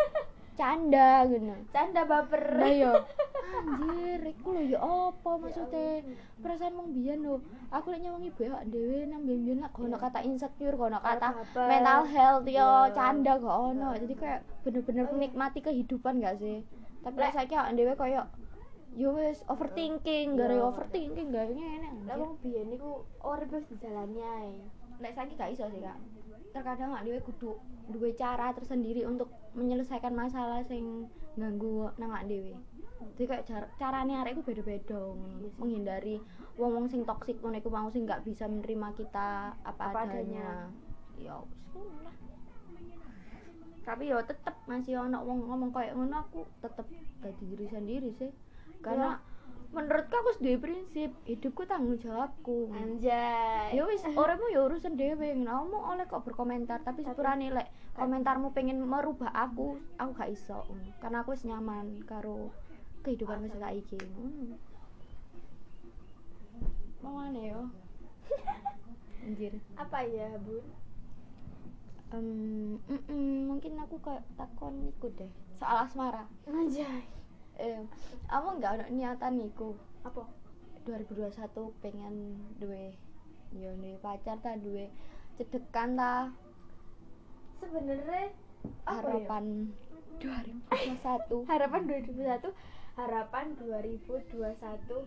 [0.59, 1.55] canda ngono.
[1.71, 2.43] Canda baper.
[2.59, 2.93] Lah yo
[3.55, 6.03] anjir iku lho ya apa maksudnya?
[6.39, 7.39] Perasaan mong biyen lho.
[7.71, 12.45] Aku lek nyawangi bewak dhewe nang biyen lek ono kata insecure ono kata mental health
[12.45, 12.93] yo Iya.
[12.93, 13.87] canda gak ono.
[13.93, 13.99] Iya.
[14.03, 15.13] jadi kayak bener-bener iya.
[15.13, 16.57] menikmati kehidupan gak sih?
[17.01, 18.23] Tapi Lek- lek saiki awake dhewe koyo
[18.95, 22.15] yo wis overthinking gara overthinking gak ngene anjir.
[22.15, 24.53] wong biyen niku urip wis dijalani ae.
[24.99, 25.97] Lek saiki gak iso sih kak.
[26.51, 27.51] Terkadang awake dhewe kudu
[27.85, 31.05] duwe cara tersendiri untuk menyelesaikan masalah sing
[31.37, 32.55] ganggu nang dhewe
[32.95, 35.35] jadi kayak jar- carane arek iku beda-beda ngono.
[35.39, 36.15] Iya menghindari
[36.55, 40.71] wong-wong sing toksik ngono iku mau sing gak bisa menerima kita apa, Apa adanya.
[41.15, 42.15] ya wis ngono lah.
[43.85, 46.87] Tapi yo tetep masih ono wong ngomong kayak ngono aku tetep
[47.21, 48.31] dadi diri sendiri sih.
[48.81, 49.19] Karena
[49.75, 52.71] menurutku aku duwe prinsip hidupku tanggung jawabku.
[52.73, 53.75] Anjay.
[53.75, 55.35] Ya wis orangmu ya urusan dhewe.
[55.35, 60.63] Kamu oleh kok berkomentar tapi sepurane lek komentarmu pengen merubah aku aku gak iso.
[60.99, 62.51] Karena aku wis nyaman karo
[63.05, 64.57] kehidupan wis saiki ngono
[67.05, 67.69] mau aneh yo
[69.25, 69.53] anjir.
[69.77, 70.65] Apa ya bun?
[72.13, 72.27] Em,
[72.77, 75.29] mm-mm, mungkin aku kayak takon iku deh.
[75.61, 76.25] Soal asmara.
[76.49, 77.05] Anjay.
[77.61, 77.85] Eh
[78.25, 80.25] kamu nggak ada niatan iku apa?
[80.85, 82.93] 2021 pengen duwe
[83.53, 84.89] yo duwe pacar ta duwe
[85.37, 86.33] cedekan ta.
[87.61, 88.33] Sebenarnya
[88.85, 89.01] apa ya?
[89.05, 89.45] harapan
[90.21, 92.49] 2021 harapan 2021
[92.95, 95.05] harapan 2021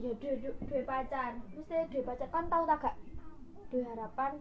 [0.00, 1.36] ya dua dua, pacar.
[1.52, 2.26] Mesti dua pacar.
[2.32, 2.96] Kan tahu tak gak
[3.70, 4.32] dua harapan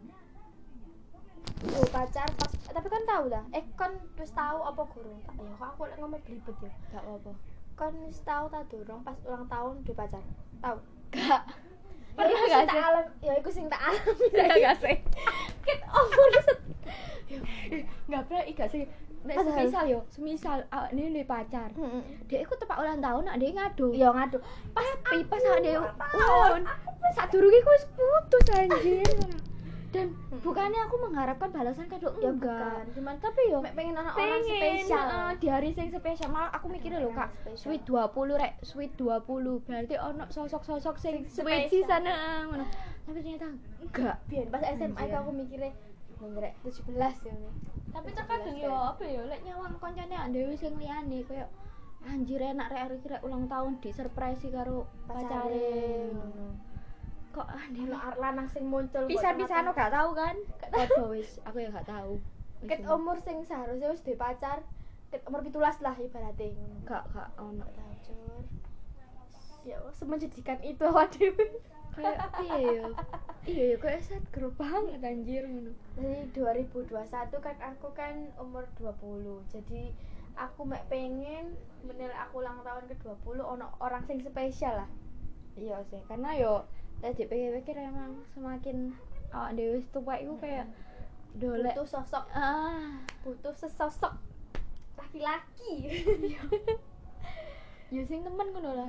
[1.60, 5.52] dua pacar pas tapi kan tahu dah eh kan wis tahu apa gurung tak ya
[5.60, 6.72] kok aku lek ngomong belibet ya?
[6.96, 7.32] Gak apa-apa.
[7.78, 10.24] Kan wis tahu tak durung pas ulang tahun dua pacar.
[10.64, 10.78] Tahu
[11.14, 11.42] gak.
[12.16, 12.80] Pernah gak sih?
[12.80, 14.26] alam ya iku sing tak alami.
[14.34, 14.98] Pernah gak sih?
[15.62, 16.32] Ket omong
[18.10, 18.84] nggak pernah gak sih
[19.20, 21.70] Nek semisal yo semisal awak ini nih pacar
[22.32, 23.88] dia ikut tepak ulang tahun nak dia ngadu.
[23.92, 24.40] Ya ngadu.
[24.72, 26.64] Pas pi pas awak dia ulang
[27.16, 29.04] saat dulu aku putus anjir.
[29.90, 30.14] Dan
[30.46, 32.62] bukannya aku mengharapkan balasan kado ya enggak.
[32.62, 32.86] bukan.
[32.94, 35.02] Cuman tapi yo pengen orang orang spesial.
[35.02, 36.30] heeh, di hari sing spesial.
[36.30, 41.26] Malah aku mikirnya lho Pengen kak sweet 20 rek sweet 20 berarti ono sosok-sosok sing
[41.26, 42.64] sweet sih sana ngono.
[43.04, 43.50] Tapi ternyata
[43.82, 44.16] enggak.
[44.30, 45.74] Biar pas SMA aku mikirnya
[46.20, 47.36] ngerek 17 ya
[47.90, 51.48] tapi terkadang yo apa yo lek nyawang koncone dhewe sing liyane koyo
[52.06, 56.08] anjir enak rek rek rek ulang tahun di surprise karo pacare.
[56.16, 56.48] Ngono.
[57.30, 59.76] kok Ono ar- lanang sing muncul pisan-pisan tengah-tengah.
[59.76, 60.36] gak tahu kan?
[60.72, 62.18] Podo wis aku ya gak tahu
[62.68, 64.64] ket umur sing seharusnya wis duwe pacar
[65.12, 66.56] ket umur 17 lah ibaratnya
[66.88, 67.64] gak gak ono.
[67.68, 68.44] Tahu cur
[69.68, 71.60] ya semenjadikan itu awak dhewe
[71.96, 72.88] kayak iya yo
[73.50, 75.72] iya yo kayak set grup banget anjir ngono.
[75.98, 76.94] Jadi 2021
[77.42, 79.94] kan aku kan umur 20 jadi
[80.40, 84.90] aku mek pengen menilai aku ulang tahun ke 20 ono orang sing spesial lah.
[85.60, 86.64] Iya sih karena yo
[87.00, 88.96] tadi pikir-pikir emang semakin
[89.32, 90.68] awak dewe wis tua iku kayak
[91.36, 92.26] dolek butuh sosok.
[92.32, 93.04] Ah.
[93.24, 94.14] Butuh sesosok
[95.00, 95.74] laki-laki.
[97.90, 98.86] Ya sing temen ngono lah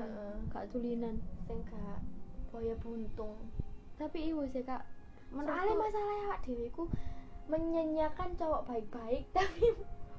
[0.53, 1.25] gak tulinan.
[1.49, 2.05] Sing gak
[2.51, 3.39] boya buntung.
[3.97, 4.83] Tapi ibu sih kak
[5.31, 6.91] soalnya masalah awak dewe ku
[7.47, 9.71] menyanyiakan cowok baik-baik tapi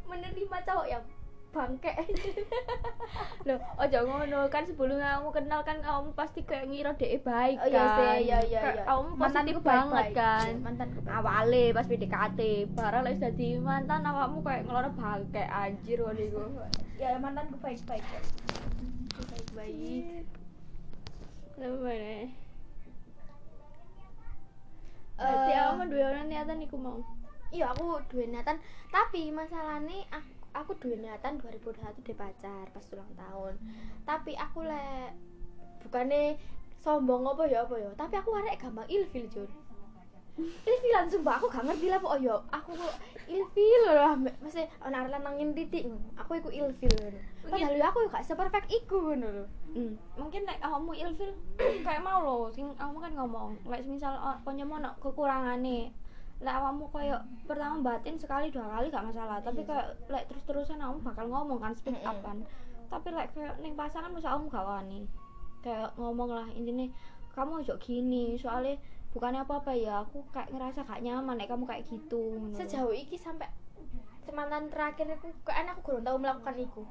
[0.08, 1.04] menerima cowok yang
[1.52, 1.92] bangke.
[3.48, 7.68] Loh ojo ngono kan sebelumnya kamu kenal kan kamu pasti kayak ngira dek baik oh
[7.68, 7.92] iya kan.
[7.92, 8.84] sih iya iya Kayak iya.
[8.88, 10.16] kamu positif banget baik-baik.
[10.16, 10.48] kan.
[10.48, 12.40] Iya, mantanku baik awale pas PDKT
[12.72, 16.48] barang lek dadi mantan awakmu kayak ngeloro bangke anjir waduh
[16.96, 18.24] ya mantanku baik-baik kok
[19.28, 20.24] baik-baik
[21.62, 22.34] Lemane.
[25.22, 27.00] Berarti Eh, kamu dua orang niatan iku mau.
[27.52, 28.56] iya aku duwe niatan
[28.96, 33.54] tapi masalahnya aku, aku duwe niatan 2021 di pacar pas ulang tahun
[34.08, 35.12] tapi aku lek
[35.84, 36.40] bukannya
[36.80, 39.52] sombong apa ya apa ya tapi aku arek gampang ilfil Jun
[40.40, 42.96] ilfilan sumpah aku gak ngerti lah kok yo aku kok
[43.28, 45.20] ilfil loh mesti ana arek
[45.54, 45.84] titik
[46.16, 49.96] aku iku ilfil ngono padahal yo aku gak seperfect iku ngono lho Hmm.
[50.20, 54.84] Mungkin nek kamu ilfil kayak mau lo, sing kamu kan ngomong, lek misal oh, kancamu
[54.84, 55.96] ono kekurangane.
[56.44, 57.16] Lek awakmu koyo
[57.48, 61.64] pertama batin sekali dua kali gak masalah, tapi Iya kayak lek terus-terusan kamu bakal ngomong
[61.64, 62.44] kan speak up kan.
[62.92, 65.00] Tapi lek kayak ning pasangan masa kamu gak wani.
[65.64, 66.92] Kayak ngomong lah intinya
[67.32, 68.76] kamu ojo gini, soalnya
[69.12, 72.40] bukannya apa-apa ya, aku kayak ngerasa gak nyaman nek kamu kayak gitu.
[72.52, 73.52] sejauh iki sampai
[74.32, 76.84] mantan terakhir aku kan aku kurang tahu melakukan iku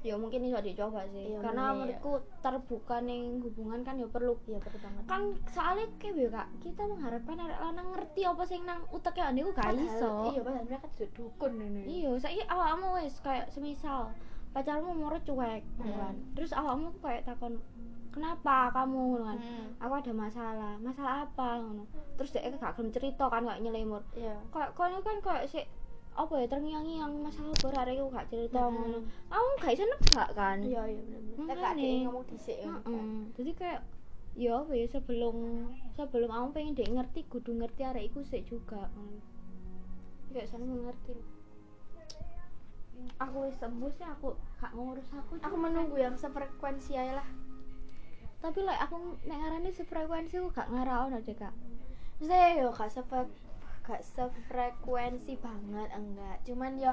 [0.00, 2.00] ya mungkin iso dicoba sih Iya, karena mungkin, iya.
[2.00, 6.48] menurutku terbuka ning hubungan kan ya perlu iya betul banget kan soalnya kayak ya kak
[6.60, 10.86] kita mengharapkan arek lanang ngerti apa sing nang uteknya ane gak iso iya padahal mereka
[10.90, 14.12] tuh dukun ini iya saiki awakmu wis kayak semisal
[14.52, 15.88] pacarmu moro cuek Hmm.
[15.90, 17.60] kan terus awakmu kayak takon
[18.14, 19.66] kenapa kamu ngono kan Hmm.
[19.76, 21.82] aku ada masalah masalah apa ngono
[22.14, 25.66] terus dia gak gelem cerita kan gak nyelimur iya kayak kono kan kayak sik
[26.14, 28.72] apa ya terngiang-ngiang masalah berarek aku gak cerita Hmm.
[28.72, 31.58] ngono kamu gak iso nebak kan iya iya benar Makanya.
[31.58, 32.56] gak ada ngomong dhisik.
[33.34, 33.80] Jadi kayak
[34.34, 35.36] ya apa ya sebelum
[35.92, 38.86] sebelum aku pengen dek ngerti kudu ngerti arek iku sik juga.
[38.88, 39.18] ngono.
[40.30, 41.14] Kayak saling mengerti.
[43.16, 45.36] Aku wis sembuh sih aku gak ngurus aku.
[45.36, 47.28] aku menunggu yang sefrekuensi aja lah
[48.44, 51.56] Tapi like aku nek ngarani sefrekuensi aku gak ngaraono deh Kak.
[52.20, 53.24] saya yo gak sefre
[53.84, 56.92] gak sefrekuensi banget enggak cuman yo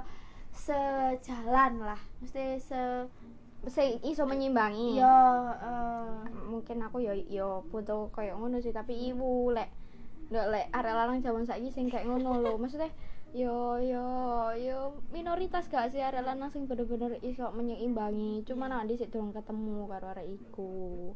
[0.52, 3.08] sejalan lah mesti se
[3.70, 4.98] Sing iso menyimbangi.
[4.98, 5.18] yo
[5.54, 9.70] eh, Mungkin aku ya yo butuh kayak ngono sih tapi ibu lek
[10.34, 12.58] ndak lek arek lanang zaman saiki sing kayak ngono lho.
[12.58, 12.90] Maksudnya
[13.38, 14.06] yo yo
[14.58, 18.42] yo minoritas gak sih arek lanang sing bener-bener iso menyeimbangi.
[18.50, 21.14] Cuman nanti sik durung ketemu karo arek iku.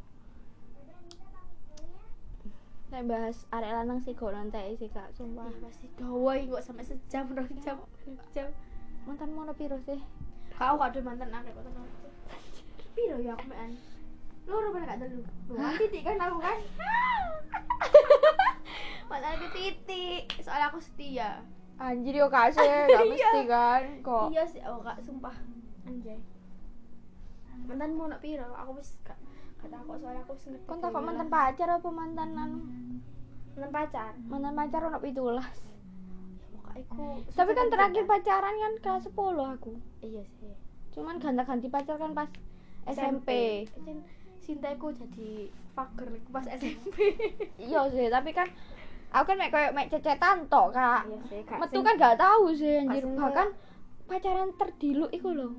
[2.96, 5.52] Nek bahas arek lanang sih gak nanti sih Kak, sumpah.
[5.52, 7.76] Ih, pasti iki kok sampai sejam dua jam
[8.32, 8.48] jam.
[9.04, 10.00] Mantan mau piro sih?
[10.56, 11.68] kau gak ada mantan aku kok
[12.96, 13.76] piro ya aku mean
[14.48, 15.28] loro mana gak telu?
[15.52, 16.56] Dua titik kan aku kan?
[19.12, 20.32] Mantan aku titik?
[20.40, 21.44] Soalnya aku setia.
[21.76, 24.32] Anjir yo kasih gak mesti kan kok.
[24.32, 25.36] Iya sih oh kak sumpah.
[25.84, 26.16] Anjay.
[27.68, 28.56] Mantanmu nak piro?
[28.56, 29.20] Aku wis gak
[29.68, 32.58] takut soalnya aku ngerti kon tak kok dewe mantan pacar apa mantan anu?
[33.54, 34.12] Mantan pacar?
[34.26, 35.58] Mantan pacar ono pitulas.
[36.52, 36.82] Pokoknya
[37.16, 39.16] aku tapi kan terakhir pacaran kan kelas 10
[39.56, 39.72] aku.
[40.02, 40.54] Iya sih.
[40.92, 42.30] Cuman ganti-ganti pacar kan pas
[42.86, 43.30] SMP
[43.82, 44.00] Jen,
[44.40, 46.96] cintaku jadi fucker iku pas SMP
[47.66, 48.46] iya sih tapi kan
[49.10, 51.04] aku kan mek koyo mek cecetan tok kak.
[51.06, 53.04] Iya sih gak metu sing- kan gak tahu sih anjir.
[53.04, 53.50] Sing bahkan
[54.06, 55.50] pacaran terdiluk iku lho.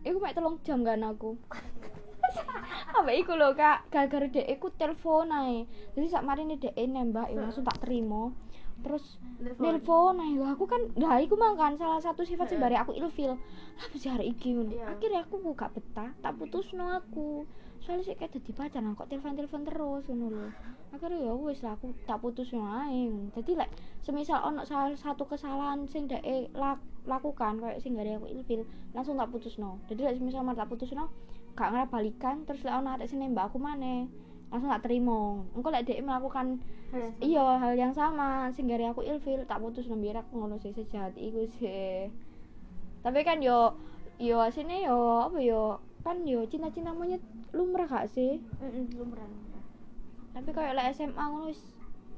[0.00, 1.34] Iku mek telung jam kan aku
[2.98, 3.88] apa iku lho kak?
[3.92, 5.68] Gara-gara dek iku telepon ae.
[5.94, 8.32] Jadi sak marine dek nembak ya langsung tak terima.
[8.82, 10.32] Terus ae.
[10.36, 13.36] Lah, aku kan nah iku mang kan salah satu sifat sing bare aku ilfil.
[13.76, 14.72] Apa sih hari iki ngono?
[14.72, 14.96] Iya.
[14.96, 17.44] akhirnya aku gak betah tak putusno aku.
[17.84, 20.48] Soalnya sih kayak dadi pacaran kok telepon-telepon terus ngono lho.
[20.90, 23.12] Akhirnya ya wis lah aku tak putusno ae.
[23.36, 26.24] Jadi lek semisal ono salah satu kesalahan sing dek
[26.56, 28.64] lak, lakukan kayak sing gak aku ilfil
[28.96, 29.78] langsung tak putusno.
[29.88, 31.12] Jadi lek semisal mar tak putusno
[31.56, 34.06] gak ngarep balikan terus lek ono arek sing nembak aku maneh
[34.52, 35.42] langsung tak terima.
[35.56, 36.60] Engko lek dek melakukan
[37.18, 41.16] iya hal yang sama sing gare aku ilfil tak putus nembe aku ngono sih sejahat
[41.18, 42.12] iku sih.
[43.02, 43.74] Tapi kan yo
[44.20, 48.38] yo asine yo apa yo kan yo cinta-cinta monyet lumrah gak sih?
[48.62, 49.26] Mm-mm, lumrah
[50.36, 51.64] tapi kayak lek SMA ngono wis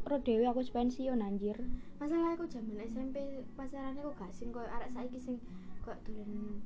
[0.02, 1.54] ro dhewe aku pensiun anjir.
[2.02, 5.38] Masalah aku zaman SMP pacaran aku gak sing koyo arek saiki sing
[5.86, 6.58] koyo dolen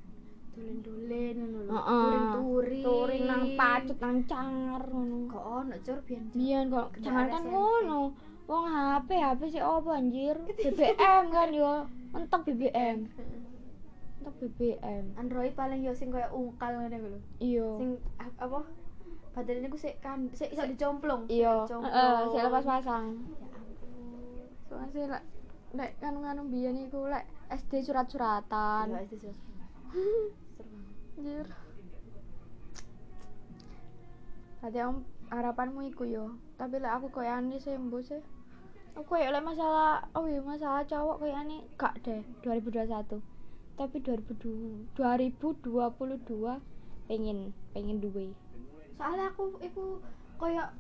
[0.53, 1.73] dolen-dolen ngono lho.
[1.81, 5.17] Touring-touring touring nang pacut nang cangar ngono.
[5.33, 8.01] Kok ono cur biyen biyen kok jangan kan ngono.
[8.51, 10.37] Wong HP HP sih apa anjir?
[10.61, 11.89] BBM kan yo.
[12.13, 13.09] Mentok BBM
[14.23, 17.21] mentok BBM Android paling yo sing koyo ungkal ngene lho.
[17.43, 17.69] Iya.
[17.83, 17.91] Sing
[18.39, 18.63] apa?
[19.35, 21.67] Baterainya ku sik kan sik iso dicomplung iya.
[21.67, 24.47] Heeh saya lepas pasang ya ampun.
[24.71, 25.25] Soalnya sih lek
[25.75, 28.95] lek kan nganu biyen iku lek SD surat-suratan.
[28.95, 29.35] Iya, itu sih.
[31.23, 31.47] Anjir.
[34.75, 36.35] Yang harapanmu iku yo.
[36.59, 38.19] Tapi lek aku koyo ani sih mbok sih.
[38.99, 43.23] Aku koyo lek masalah oh iya masalah cowok koyo ani gak deh 2021
[43.79, 46.59] tapi 2022 2022
[47.07, 48.35] pengen pengen duwe.
[48.99, 50.03] Soalnya aku iku
[50.43, 50.75] koyo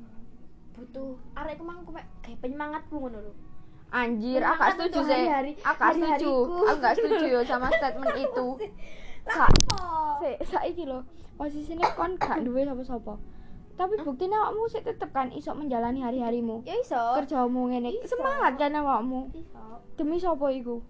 [0.75, 3.35] butuh arek kemang aku kayak penyemangatku ngono lho.
[3.95, 5.23] Anjir, aku setuju sih.
[5.63, 6.35] Aku setuju.
[6.67, 8.47] Aku gak setuju sama statement itu.
[9.23, 9.51] Kak,
[10.21, 11.03] sik saiki lho.
[11.35, 13.15] Posisine kon gak duwe sapa-sapa.
[13.73, 16.63] Tapi buktinya awakmu sik tetep kan iso menjalani hari-harimu.
[16.63, 17.91] ya iso Kerjamu ngene.
[18.05, 19.33] Semangat kan awakmu.
[19.33, 20.83] iso Demi sapa iku?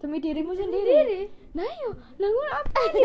[0.00, 0.62] Demi dirimu Diri.
[0.64, 1.20] sendiri.
[1.52, 3.02] Nah yo, lah ngono apa iki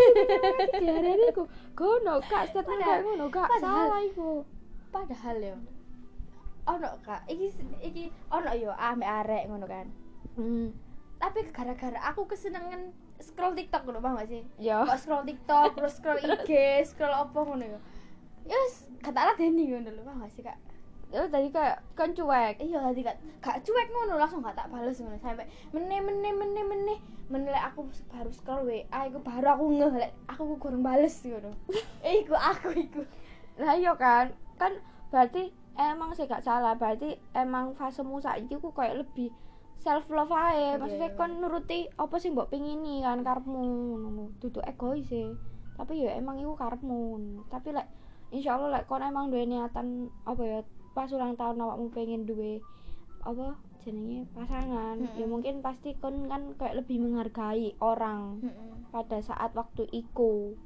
[0.86, 1.44] hari iku?
[1.78, 3.50] Gono kak statement kayak ngono kak.
[3.60, 4.46] Salah iku.
[4.96, 5.58] padahal yo
[6.66, 7.52] ono kak iki
[7.84, 9.92] iki ono yo ame arek ngono kan
[10.36, 10.72] Hmm.
[11.16, 14.42] tapi gara-gara aku kesenengan scroll TikTok ngono paham gak sih?
[14.60, 14.84] Yo.
[14.84, 16.50] kok scroll TikTok terus scroll IG
[16.90, 17.80] scroll apa ngono yo
[18.46, 18.58] ya?
[18.66, 20.58] Wis kata ala Deni ngono lho paham gak sih kak?
[21.14, 22.60] Yo tadi kayak kan cuek.
[22.60, 26.66] iya tadi kak gak cuek ngono langsung gak tak bales ngono sampai meneh meneh meneh
[26.66, 27.00] meneh.
[27.26, 31.56] Meneh aku baru scroll WA iku baru aku ngeh lek aku kurang bales ngono.
[32.08, 33.02] Eh iku aku iku.
[33.56, 34.76] Lah iya kan, kan
[35.08, 39.32] berarti emang sih gak salah, berarti emang fasemu saiki ku kayak lebih
[39.82, 40.78] self love ae.
[40.78, 41.18] Maksudnya Iya.
[41.20, 43.62] kon nuruti apa sih mbok pingini kan karepmu
[44.02, 44.24] ngono.
[44.40, 45.34] Dudu egois sih.
[45.76, 47.20] Tapi ya emang iku karepmu.
[47.52, 47.88] Tapi lek
[48.32, 50.60] insyaallah lek kon emang duwe niatan apa ya
[50.96, 52.64] pas ulang tahun awakmu pengen duwe
[53.26, 55.18] apa jenenge pasangan, Mm-mm.
[55.18, 58.42] ya mungkin pasti kon kan kayak lebih menghargai orang
[58.90, 60.58] pada saat waktu iku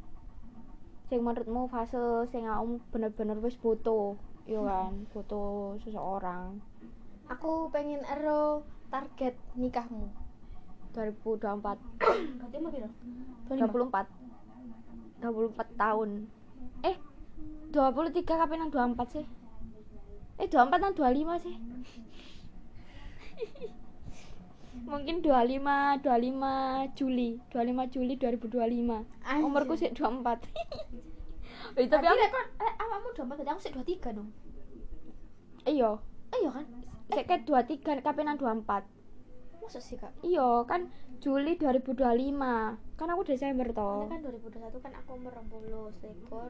[1.12, 2.00] sing menurutmu fase
[2.32, 4.16] sing awakmu bener-bener wis butuh
[4.48, 6.64] yo kan butuh seseorang
[7.28, 10.10] aku pengen ero target nikahmu
[10.94, 11.62] 2024
[12.42, 12.90] berarti mau piro
[13.48, 14.10] 24
[15.22, 16.10] 24 tahun
[16.82, 16.96] eh
[17.72, 19.26] 23 kapan nang 24 sih
[20.42, 21.56] eh 24 nang 25 sih
[24.90, 28.58] mungkin 25 25 Juli 25 Juli 2025
[29.22, 29.46] Anjir.
[29.46, 30.42] umurku sih 24
[31.78, 34.30] Eh, tapi aku eh, awakmu 24 berarti aku sik 23 dong
[35.70, 36.66] iya oh iya kan
[37.10, 38.86] sik ke 23 kapan nang 24
[39.60, 40.14] maksud sih kak?
[40.26, 40.90] Iya kan
[41.20, 42.00] Juli 2025
[42.98, 44.08] kan aku Desember toh.
[44.08, 46.50] Kan 2021 kan aku umur 20 selikur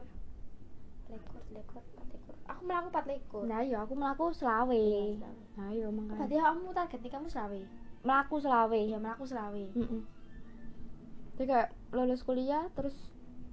[1.04, 4.84] selikur selikur empat likur aku melaku empat likur nah iya aku melaku selawe.
[5.18, 6.16] Iya, nah iya makanya.
[6.16, 7.60] Berarti kamu target nikahmu selawe?
[8.00, 8.78] Melaku selawe.
[8.78, 9.64] Iya melaku selawe.
[9.76, 10.02] Mm-mm.
[11.40, 12.92] jadi kayak lulus kuliah terus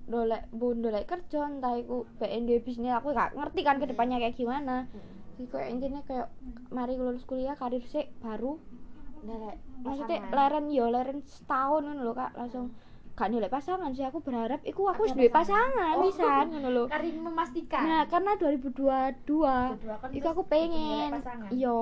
[0.08, 4.36] dolek bun dolek kerja entah iku BND bisnis aku gak ngerti kan ke depannya kayak
[4.36, 4.88] gimana
[5.38, 6.28] jadi kayak intinya kayak
[6.68, 8.58] mari lulus kuliah karir sih baru.
[9.22, 12.74] Nilai maksudnya leren yo leren setahun ngono lho kak langsung.
[13.14, 15.94] Gak nilai pasangan sih aku berharap iku aku wis duwe pasangan.
[15.94, 16.04] pasangan Oh.
[16.06, 16.84] pisan ngono lho.
[16.90, 17.86] Karin memastikan.
[17.86, 18.74] Nah karena 2022
[19.22, 21.10] Berdua kan iku aku pengen.
[21.14, 21.50] pasangan.
[21.50, 21.78] iya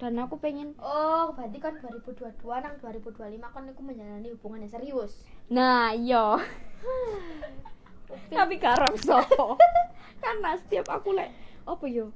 [0.00, 0.72] dan aku pengen.
[0.80, 5.22] Oh, berarti kan 2022 nang 2025 kan aku menjalani hubungan yang serius.
[5.46, 6.40] nah iya.
[8.30, 9.54] Tapi garap sopo
[10.24, 11.30] karena setiap aku lek
[11.62, 12.10] apa yo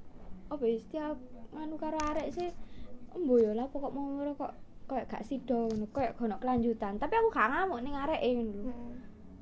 [0.55, 1.17] apa ya setiap
[1.55, 2.51] anu karo arek sih
[3.15, 4.53] embo yo lah pokok mau ngono kok
[4.85, 7.01] kayak gak sido ngono kayak gono kelanjutan.
[7.01, 8.65] Tapi aku gak ngamuk ning areke ngono lho.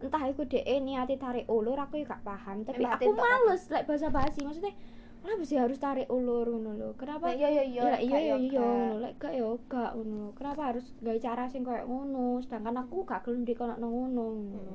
[0.03, 2.63] Entah iku dhek niate tarik ulur aku ya gak paham.
[2.63, 4.75] Tapi aku males lek basa basi maksudnya
[5.23, 6.89] kenapa sih harus tarik ulur ngono lho.
[6.95, 7.33] Kenapa?
[7.35, 7.83] Iya iya iya.
[7.83, 10.25] Ya, iya iya kayak iya ngono lek gak ya gak ngono.
[10.39, 12.39] Kenapa harus gawe cara sing koyo ngono?
[12.45, 14.75] Sedangkan aku gak gelem dikono ngono ngono.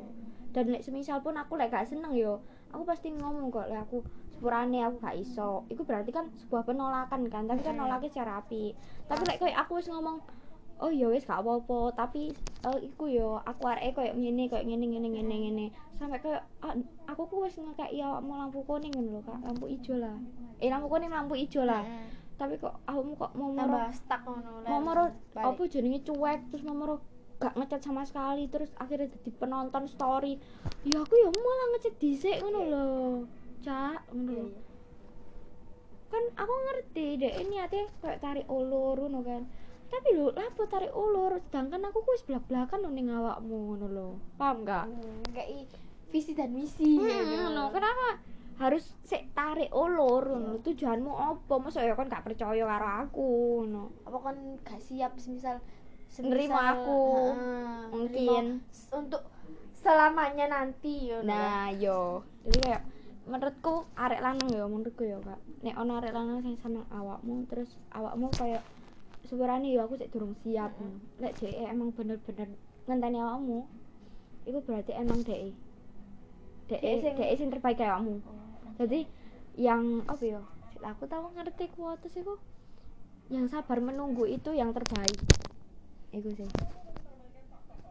[0.51, 4.03] Dan lek semisal pun aku lek gak seneng yo aku pasti ngomong kok lek aku
[4.37, 5.65] sepurane aku gak iso.
[5.65, 7.81] Itu berarti kan sebuah penolakan kan tapi kan Mm.
[7.81, 8.77] nolaknya secara api.
[9.09, 10.21] Tapi lek koyo aku wis ngomong
[10.77, 14.85] oh ya wis gak apa-apa tapi eh, iku yo aku arek koyo ngene koyo ngene
[14.85, 15.65] ngene ngene ngene.
[15.97, 16.77] Sampai koyo ah,
[17.09, 19.41] aku ku wis ngekeki awakmu lampu kuning ngono lho Kak.
[19.41, 20.13] Lampu ijo lah.
[20.61, 21.81] Eh lampu kuning lampu ijo lah.
[22.37, 26.77] Tapi kok awakmu kok mau moro stuck ngono mau moro apa jenenge cuek terus mau
[26.77, 27.01] moro
[27.37, 30.37] gak ngechat sama sekali terus akhirnya jadi penonton story.
[30.85, 32.85] Ya aku ya malah ngechat dhisik ngono lho
[33.59, 34.61] cak ngono Iya, lho iya.
[36.07, 39.43] kan aku ngerti deh ini ate kayak tarik ulur ngono kan
[39.87, 44.63] tapi lho lapo tarik ulur sedangkan aku wis belak-belakan lho ning awakmu ngono lho paham
[44.63, 45.67] gak Hmm, kayak
[46.07, 47.35] visi dan misi Hmm, gitu.
[47.45, 48.23] ngono kenapa
[48.57, 50.61] harus sik tarik ulur ngono lho.
[50.61, 53.27] tujuanmu apa masa ya kan gak percaya karo aku
[53.61, 55.59] ngono Apa kan gak siap semisal
[56.17, 57.35] Nerima aku.
[57.91, 58.63] Mungkin.
[58.89, 59.27] untuk
[59.75, 61.69] selamanya nanti ngono Nah, lah.
[61.69, 61.99] yo.
[62.41, 62.83] Jadi kayak
[63.27, 65.39] menurutku arek lanang ya menurutku ya, Kak.
[65.63, 68.63] Nek ono arek lanang sing seneng awakmu terus awakmu kayak
[69.27, 70.71] sebenarnya ya aku sik durung siap.
[71.19, 72.49] Lek dhek emang bener-bener
[72.87, 73.67] ngenteni awakmu,
[74.47, 75.51] itu berarti emang dhek.
[76.71, 78.23] Dhek Dhek sing- terbaik kayak awakmu.
[78.79, 79.03] Jadi
[79.59, 80.41] yang apa ya?
[80.95, 82.39] Aku tahu ngerti kuotas iku.
[83.27, 85.19] Yang sabar menunggu itu yang terbaik.
[86.15, 86.47] Iku sih.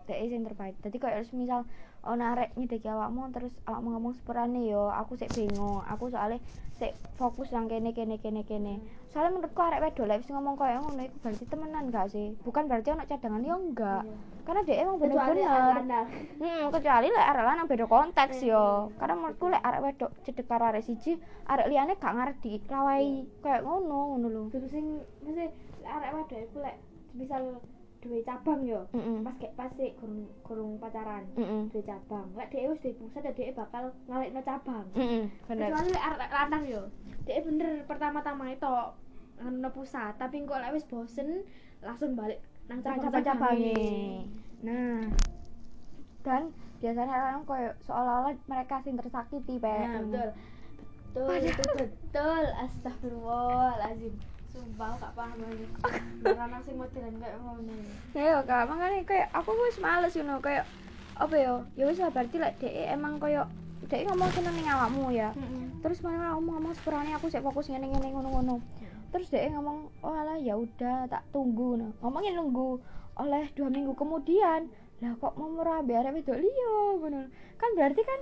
[0.08, 0.80] Dek sing terbaik.
[0.80, 1.68] Dadi kayak harus misal
[2.06, 5.82] ono arek nyedeki awakmu terus awakmu ngomong sepurane yo, aku sik bingung.
[5.90, 6.38] Aku soalnya
[6.76, 8.78] sik fokus nang kene kene kene kene.
[9.10, 12.36] Soalnya menurutku arek wedok lek wis ngomong koyo ngono iku berarti temenan gak sih?
[12.44, 14.04] Bukan berarti ono cadangan yo enggak.
[14.04, 14.16] Iya.
[14.46, 16.04] Karena dia emang bener-bener.
[16.36, 18.52] Hmm, kecuali lek arek lanang beda konteks Iya.
[18.52, 18.64] yo.
[19.00, 21.16] Karena menurutku lek arek wedok cedek karo arek siji,
[21.48, 24.42] arek liyane gak ngarep dilawahi kayak ngono ngono lho.
[24.52, 25.48] Dulu sing mesti
[25.82, 26.76] arek wedok iku lek
[27.16, 27.42] misal
[28.02, 28.80] duwe cabang yo.
[28.92, 29.18] Heeh.
[29.24, 31.24] Pas kayak pas sik gurung gurung pacaran.
[31.36, 31.62] Heeh.
[31.72, 32.26] duwe cabang.
[32.36, 34.86] Lek dhek wis duwe pusat dan dhek bakal ngalihno cabang.
[34.94, 35.24] Heeh.
[35.48, 35.68] Bener.
[35.72, 36.82] Kecuali arek lanang yo.
[37.26, 38.74] Dhek bener pertama-tama itu
[39.36, 41.44] ngono pusat, tapi kok lek wis bosen
[41.84, 44.24] langsung balik nang cabang-cabangnya.
[44.64, 45.06] Nah,
[46.26, 46.50] dan
[46.82, 49.70] biasanya orang koyo seolah-olah mereka sing tersakiti pe.
[49.70, 50.30] Nah, betul.
[51.16, 52.44] Betul, itu betul.
[52.60, 54.14] Astagfirullahalazim.
[54.56, 55.68] Sumpah gak paham lagi.
[56.24, 57.76] Orang sing modelan kayak ngono.
[58.16, 60.64] Ya kak, makanya kayak aku wis males ngono kayak
[61.12, 61.60] apa ya?
[61.76, 63.44] Ya wis lah, berarti lek dhek emang koyo
[63.84, 65.36] dhek ngomong seneng ning awakmu ya.
[65.84, 68.64] Terus mana aku ngomong sepurane aku sik fokus ngene ngene ngono-ngono.
[69.12, 72.80] Terus dhek ngomong, "Oh alah ya udah, tak tunggu." Nah, ngomongin nunggu
[73.20, 74.72] oleh dua minggu kemudian.
[75.04, 77.28] Lah kok mau murah biar wedok liya ngono.
[77.60, 78.20] Kan berarti kan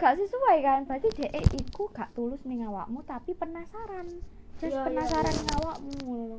[0.00, 0.80] gak sesuai kan?
[0.88, 4.35] Berarti dhek iku gak tulus ning awakmu tapi penasaran.
[4.56, 6.36] Iya, iya, penasaran ning awakmu ngono.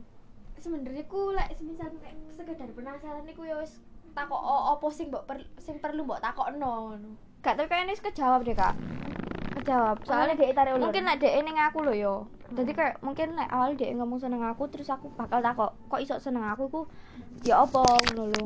[0.57, 3.77] Sebenarnya ku lek semisal kayak sekedar penasaran iku ya wis
[4.17, 7.09] takok opo sing mbok per, sing perlu mbok takokno ngono.
[7.45, 8.73] Gak tapi kayaknya wis kejawab deh kak.
[9.61, 10.01] Kejawab.
[10.01, 10.83] Soalnya Soalnya dhek tarik ulur.
[10.89, 12.15] mungkin nek dhek ning aku lho yo.
[12.57, 16.15] Jadi kayak mungkin nek awal dhek ngomong seneng aku Terus aku bakal takok Kok iso
[16.17, 16.81] seneng aku ku?
[17.45, 18.43] Ya apa ngono lho.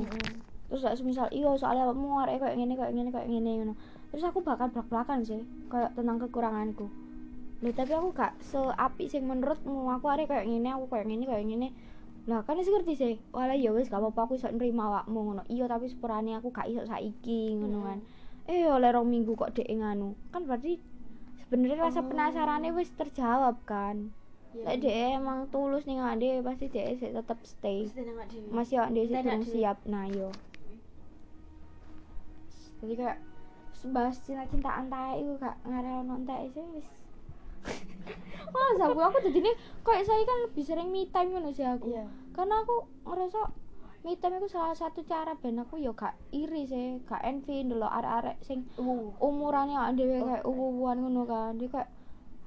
[0.68, 3.74] Terus lek semisal iya soalnya kamu arek kayak ngene kayak ngene kayak ngene ngono.
[4.12, 5.40] Terus aku bakal belak-belakan sih
[5.72, 6.92] Kayak tentang kekuranganku
[7.62, 9.90] Loh tapi aku gak seapi sing menurutmu.
[9.98, 11.70] Aku arek kayak ngene aku kayak ngene kayak ngene.
[12.26, 13.14] Lah kan wis ngerti sih.
[13.34, 15.44] Walah ya wis gak apa-apa aku iso nrimo awakmu ngono.
[15.46, 18.00] Iya tapi sepurane aku gak iso saiki ngono kan.
[18.50, 20.18] Eh oleh rong minggu kok dek nganu.
[20.34, 20.82] Kan berarti
[21.46, 22.10] sebenarnya rasa Oh.
[22.10, 24.10] penasarannya wis terjawab kan.
[24.52, 24.68] Iya.
[24.68, 27.88] lek dek emang tulus nih ade pasti dek sih tetap stay.
[28.52, 29.78] Masih awak dek sih belum siap.
[29.86, 30.34] Nah yo
[32.82, 33.20] jadi kayak
[33.94, 36.90] bahas cinta-cintaan tae iku gak ngarep nonton sih wis
[38.52, 41.88] Wah, aku aku nih kayak saya kan lebih sering me time ngono sih aku.
[41.96, 42.04] Iya.
[42.36, 42.76] Karena aku
[43.08, 43.40] ngerasa
[44.04, 47.92] me time itu salah satu cara ben aku yo gak iri sih, gak envy ndelok
[47.92, 49.16] arek-arek sing Uh.
[49.24, 50.28] umurannya awake dhewe Oh.
[50.28, 51.56] kayak uwu-uwuan ngono kan.
[51.56, 51.90] Dia kayak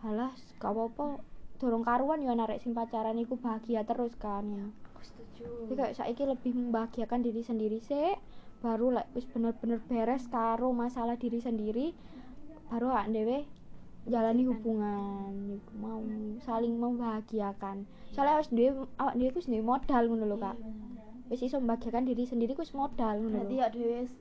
[0.05, 1.25] halah gak apa-apa
[1.57, 4.45] dorong karuan yo arek sing pacaran iku bahagia terus kan.
[4.45, 4.67] Ya.
[4.93, 5.45] Aku setuju.
[5.73, 8.13] jadi kayak saiki lebih membahagiakan diri sendiri sih
[8.61, 11.93] baru like wis bener-bener beres karo masalah diri sendiri
[12.73, 13.45] baru awak dhewe
[14.05, 16.01] jalani hubungan iku mau
[16.45, 17.89] saling membahagiakan.
[18.13, 20.57] Soalnya wis dhewe awak dhewe duwe modal ngono lho kak.
[21.33, 24.13] Wis iso membahagiakan diri sendiri wis modal ngono berarti ya dhewe wis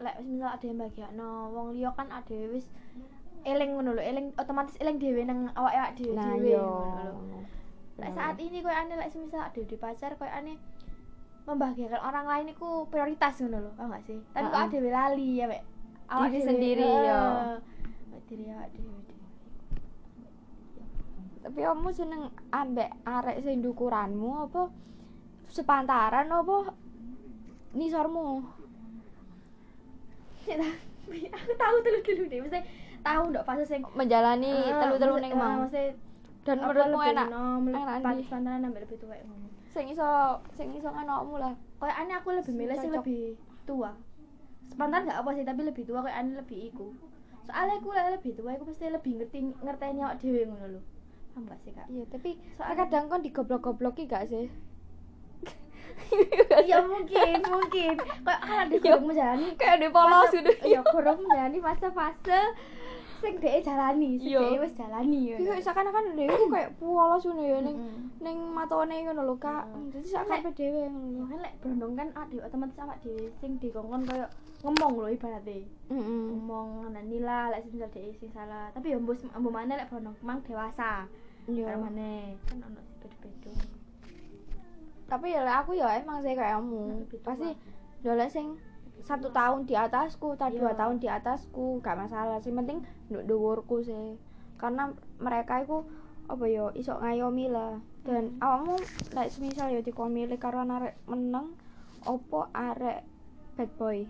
[0.00, 2.64] lek misal ada yang bahagiakno wong liya kan ada wis
[3.44, 7.38] eling ngono lho eling otomatis eling dhewe nang awak-awak dhewe nah dhewe ngono lho.
[8.00, 10.56] Lek saat ini koyo ane lek semisal ada di pacar koyo ane
[11.44, 14.16] membahagiakan orang lain itu prioritas ngono lho paham gak sih?
[14.32, 14.68] Tapi kok Ha-ha.
[14.72, 15.62] ada lali ya mek
[16.10, 17.20] Diri sendiri, yo.
[18.10, 18.99] Awak diri awak dhewe.
[21.40, 22.22] Tapi kamu seneng
[22.52, 24.68] ambek arek sing dukuranmu apa?
[25.48, 26.76] Sepantaran apa?
[27.72, 28.44] Nisormu.
[31.10, 32.60] Aku tahu telu-telu deh mesti
[33.00, 35.62] tahu ndok fase sing menjalani Ah, telu-telu ning ah, mau.
[36.40, 37.28] dan menurutmu enak?
[37.68, 38.24] enak pan- ndi?
[38.26, 40.08] pantaran ambek lebih tua ngono sing iso
[40.56, 41.54] sing iso nganokmu lah.
[41.78, 43.92] Kayak aneh aku lebih milih sing lebih tua.
[44.68, 46.86] Sepantaran gak apa sih tapi lebih tua kayak aneh lebih iku.
[47.46, 50.80] Soalnya aku lebih tua aku pasti lebih ngerti ngerteni awak dhewe ngono lho
[51.30, 51.86] paham gak sih kak?
[51.86, 54.46] Iya tapi Soalnya- kadang kan digoblok-gobloki gak sih?
[56.60, 57.94] Iya mungkin mungkin.
[57.94, 58.80] Kayak ah dia Iya.
[58.82, 60.50] kurang menjalani kayak di polos gitu.
[60.64, 62.40] Iya kurang menjalani fase-fase
[63.20, 64.40] sing dhek jalani sing Iya.
[64.42, 67.76] dhek wis jalani Iya, ngono seakan-akan dhewe ku kayak polos ngono ya ning
[68.18, 69.64] ning matone ngono lho Kak.
[69.64, 69.92] Heeh.
[69.92, 74.26] Dadi seakan dhewe ngono kan lek brondong kan ada otomatis awak dhewe sing dikongkon koyo
[74.60, 75.56] ngomong lho ibaratnya
[75.88, 80.16] ngomong ngene nila lek misal dhek sing salah tapi ya mbok mbok maneh lek brondong
[80.20, 81.04] mang dewasa
[81.44, 81.64] Iya.
[81.66, 83.52] karo maneh kan ono sing beda-beda
[85.10, 87.02] Tapi ya lek aku ya emang sih kayak kamu.
[87.20, 87.50] Pasti
[88.00, 88.54] dolek sing
[89.02, 90.78] satu tahun di atasku, tak dua Iya.
[90.78, 92.38] tahun di atasku, gak masalah.
[92.38, 94.16] Sing penting nduk dhuwurku sih.
[94.56, 95.82] Karena mereka itu
[96.26, 97.80] apa ya iso ngayomi lah.
[98.00, 98.76] Dan awakmu
[99.12, 101.52] lek semisal ya dikon milih karo arek meneng
[102.02, 103.04] opo arek
[103.54, 104.08] bad boy.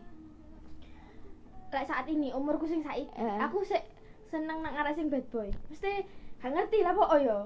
[1.70, 3.38] lek saat ini umurku sing saiki Eh.
[3.38, 3.82] aku sik
[4.26, 6.02] seneng nang arek sing bad boy mesti
[6.38, 7.38] gak ngerti lah pokok yo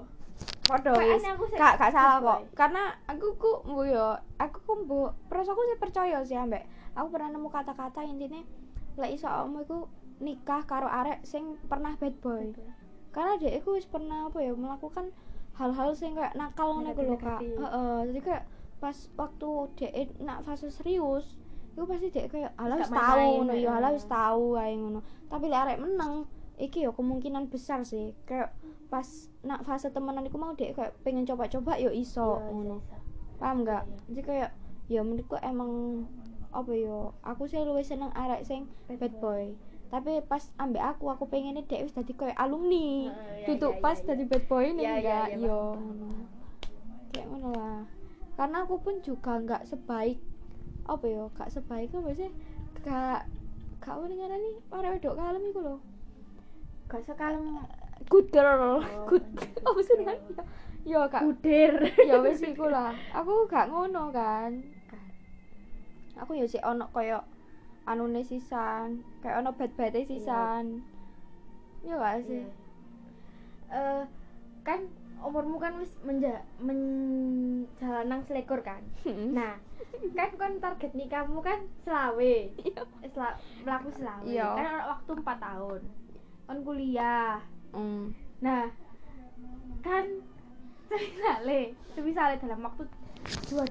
[0.97, 1.21] wis.
[1.23, 2.39] aku sih Gak gak salah kok.
[2.53, 6.65] Karena aku ku mbu yo, aku ku mbu perasaanku sih percaya sih ambek.
[6.95, 8.41] Aku pernah nemu kata-kata intinya
[8.95, 9.77] lek iso awakmu iku
[10.23, 12.55] nikah karo arek sing pernah bad boy.
[13.11, 15.11] Karena dia iku wis pernah apa ya melakukan
[15.55, 17.39] hal-hal sing kayak nakal ngono iku lho Kak.
[17.43, 18.43] Heeh, jadi kayak
[18.79, 19.89] pas waktu dia
[20.19, 21.39] nak fase serius
[21.75, 24.99] iku pasti dia kayak ala Gak wis tau ngono ya, ala wis tau ae ngono.
[25.27, 26.13] Tapi lek arek meneng
[26.55, 28.55] iki yo kemungkinan besar sih kayak
[28.87, 29.03] pas
[29.43, 32.99] nak fase temenan iku mau dek kayak pengen coba-coba yo iso Iya, ngono iya, iya.
[33.35, 33.97] paham nggak Iya.
[34.07, 34.49] jadi kayak
[34.87, 35.71] ya menurutku emang
[36.55, 39.43] apa yo aku sih luwih seneng arek sing Bad bad boy.
[39.91, 43.11] tapi pas ambek aku aku pengennya dek wis dadi kayak alumni.
[43.11, 45.61] Iya, tutup iya, pas iya, dadi bad boy iya, enggak yo.
[47.11, 47.79] Kayak ngono lah.
[48.35, 50.19] Karena aku pun juga nggak sebaik
[50.85, 52.29] apa yo gak sebaik apa sih?
[52.83, 53.19] Gak
[53.83, 55.75] gak apa nih nih arek wedok kalem iku lho.
[56.89, 57.45] Gak sekalem
[58.09, 59.23] good girl Oh, good
[59.69, 60.19] apa sih kan
[60.85, 61.73] yo kak kudir
[62.05, 62.93] ya wis iku lah.
[63.15, 64.74] Aku gak ngono kan
[66.15, 67.23] aku ya sih ono koyo
[67.85, 70.81] anune sisan kayak ono bad bad sisan.
[71.85, 72.41] Ya gak sih?
[72.41, 72.49] Iya.
[73.69, 74.03] Eh,
[74.65, 74.79] kan
[75.21, 78.83] umurmu kan wis menja menjalan nang selekor kan
[79.31, 79.55] nah
[80.11, 82.35] kan kon target nikahmu kan selawe.
[83.13, 83.31] Sela,
[83.63, 84.27] melaku selawe.
[84.27, 84.47] Iya.
[84.53, 85.81] kan waktu 4 tahun.
[86.45, 87.39] Kon kuliah.
[87.75, 88.15] Hmm.
[88.39, 88.71] nah
[89.83, 90.05] kan
[90.87, 92.83] semisale semisale dalam waktu
[93.51, 93.67] dua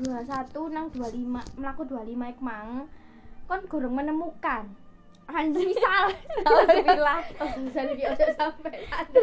[0.00, 2.88] dua satu nang dua lima melaku dua lima iku mang.
[3.44, 4.64] Kon gorong menemukan.
[5.30, 6.10] Anjing misal
[6.42, 7.22] Alhamdulillah.
[7.62, 9.20] bisa iki ojo sampai satu.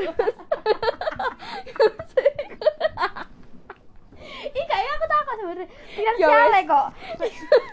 [4.48, 5.68] Ih kayak aku takut sebenarnya
[6.00, 6.88] Ya finansialnya kok.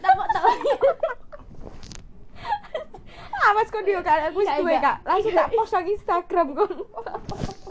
[0.02, 0.59] Takut takut.
[3.44, 4.32] Awas kok dia kak.
[4.32, 4.80] Aku Iya, setuju iya.
[4.82, 4.96] kak.
[5.05, 6.72] Langsung tak post lagi Instagram kon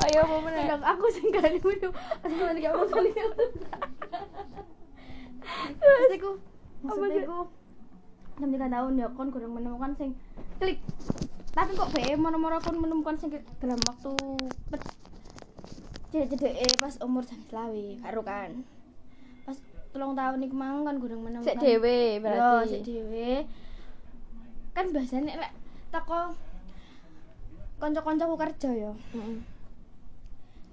[0.03, 1.89] ayo mau meneh Kadang aku sing gak dulu
[2.21, 2.84] asal lagi aku
[5.44, 6.32] kali Maksudku
[6.84, 7.39] Maksudku
[8.34, 10.18] enam tiga tahun ya kon kurang menemukan sing
[10.58, 10.82] klik
[11.54, 14.14] tapi kok be moro-moro kon menemukan sing klik dalam waktu
[16.10, 18.66] cedek eh pas umur jan selawe karo kan
[19.46, 19.58] pas
[19.94, 23.46] tolong tahun iku mang kan kurang menemukan sik dhewe Yo, berarti sik dhewe.
[24.74, 25.54] Kan biasanya lek
[25.94, 26.34] teko
[27.78, 28.91] kanca-kancaku kerja ya.
[29.14, 29.38] Heeh.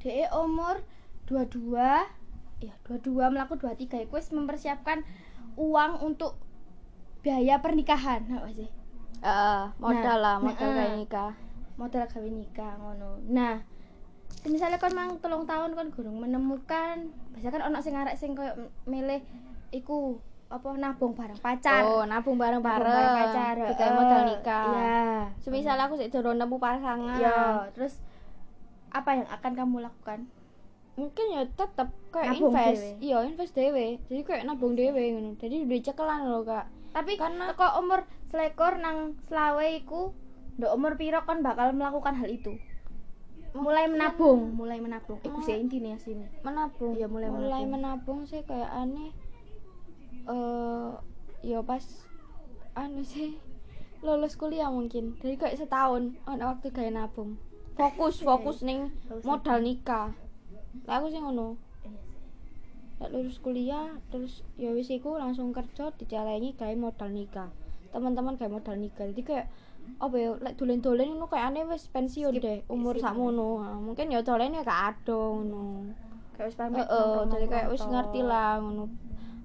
[0.00, 0.80] Dhek umur
[1.28, 1.76] 22
[2.60, 5.00] ya 22 melaku 23 iku wis mempersiapkan
[5.56, 6.36] uang untuk
[7.20, 8.68] biaya pernikahan, apa sih?
[9.20, 10.76] Heeh, modal Nah, lah modal heeh.
[10.78, 11.32] kayak nikah.
[11.76, 13.20] Modal gawe nikah ngono.
[13.28, 13.60] Nah,
[14.44, 18.56] misalnya kon mang telung tahun kon gurung menemukan biasanya kan ono sing arek sing koyo
[18.56, 19.20] m- milih
[19.70, 20.16] iku
[20.48, 21.84] apa nabung bareng pacar.
[21.84, 23.92] Oh nabung Nabung bareng-bareng pacar Digawe heeh.
[23.94, 24.64] modal nikah.
[24.66, 25.04] Iya.
[25.38, 27.20] Semisal aku sik durung nemu pasangan.
[27.20, 28.00] Iya terus
[28.90, 30.26] apa yang akan kamu lakukan
[31.00, 32.82] mungkin ya tetep kayak Nabung invest.
[32.84, 33.00] dhewe.
[33.00, 35.32] iya invest dewe jadi kayak nabung dewe ngono.
[35.34, 36.68] Jadi duit cekelan loh kak.
[36.90, 40.12] Tapi Karena- kok umur selekor nang selawe iku
[40.54, 42.52] ndok umur piro kon bakal melakukan hal itu?
[43.50, 45.18] Mulai menabung mulai menabung.
[45.20, 46.28] Iku sih intinya sini.
[46.40, 46.94] menabung.
[46.94, 48.22] Iya, mulai mulai menabung.
[48.22, 49.10] menabung sih kayak aneh
[50.26, 50.90] eh
[51.42, 51.82] ya pas
[52.74, 53.40] anu sih
[54.00, 55.16] lulus kuliah mungkin.
[55.18, 57.40] Jadi kayak setahun ono waktu kayak nabung.
[57.72, 59.26] Fokus fokus ning Gak usah.
[59.26, 60.10] modal nikah
[60.86, 62.00] lah aku sih ngono Iya.
[63.00, 67.48] Lek lulus kuliah terus ya wis iku langsung kerja dijalani kayak modal nikah
[67.90, 69.46] teman-teman kayak modal nikah jadi kayak
[69.98, 74.20] apa ya lek dolen-dolen ngono kayak aneh wis pensiun Skip, deh umur sakmono mungkin ya
[74.20, 75.90] dolen ya gak ado ngono
[76.40, 78.88] kayak wis pamit Heeh, jadi kayak wis ngerti lah ngono.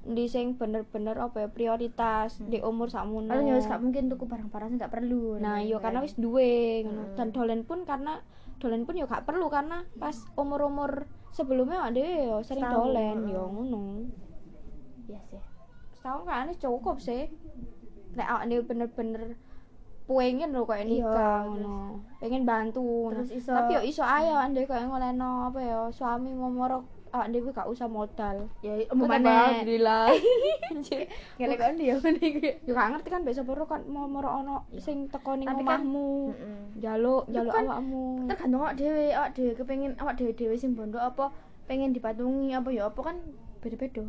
[0.06, 3.28] Di sing bener-bener apa ya prioritas di umur sakmono.
[3.28, 5.36] Kalau ya wis gak mungkin tuku barang-barang sing gak perlu.
[5.44, 7.20] Nah, yo karena wis duwe ngono.
[7.20, 8.24] Dan dolen pun karena
[8.58, 13.44] dolen pun yo gak perlu karena pas umur-umur sebelumnya ada yo sering Setahun, dolen yo
[13.46, 13.82] ngono.
[15.06, 15.42] Iya sih.
[15.94, 17.28] Setahun kan cukup sih.
[18.14, 19.36] Lek awak dhewe bener-bener
[20.06, 22.00] pengen lho kayak nikah ngono.
[22.18, 23.12] Pengen bantu.
[23.12, 27.50] Terus iso- Tapi yo iso ayo ande kayak ngoleno apa ya suami ngomoro awak dhewe
[27.50, 28.52] gak usah modal.
[28.60, 30.06] Ya Kok tambah alhamdulillah.
[30.70, 31.08] Anjir.
[31.36, 32.50] Ngelek kon dia ngene iki.
[32.62, 36.36] Yo gak ngerti kan besok baru kan mau moro ono sing teko ning kan- omahmu.
[36.76, 38.06] Jaluk, jaluk kan awakmu.
[38.28, 41.32] Tergantung awak dhewe, awak dhewe kepengin awak dhewe-dhewe sing bondo apa
[41.66, 43.18] pengen dipatungi apa ya apa kan
[43.60, 44.04] beda-beda.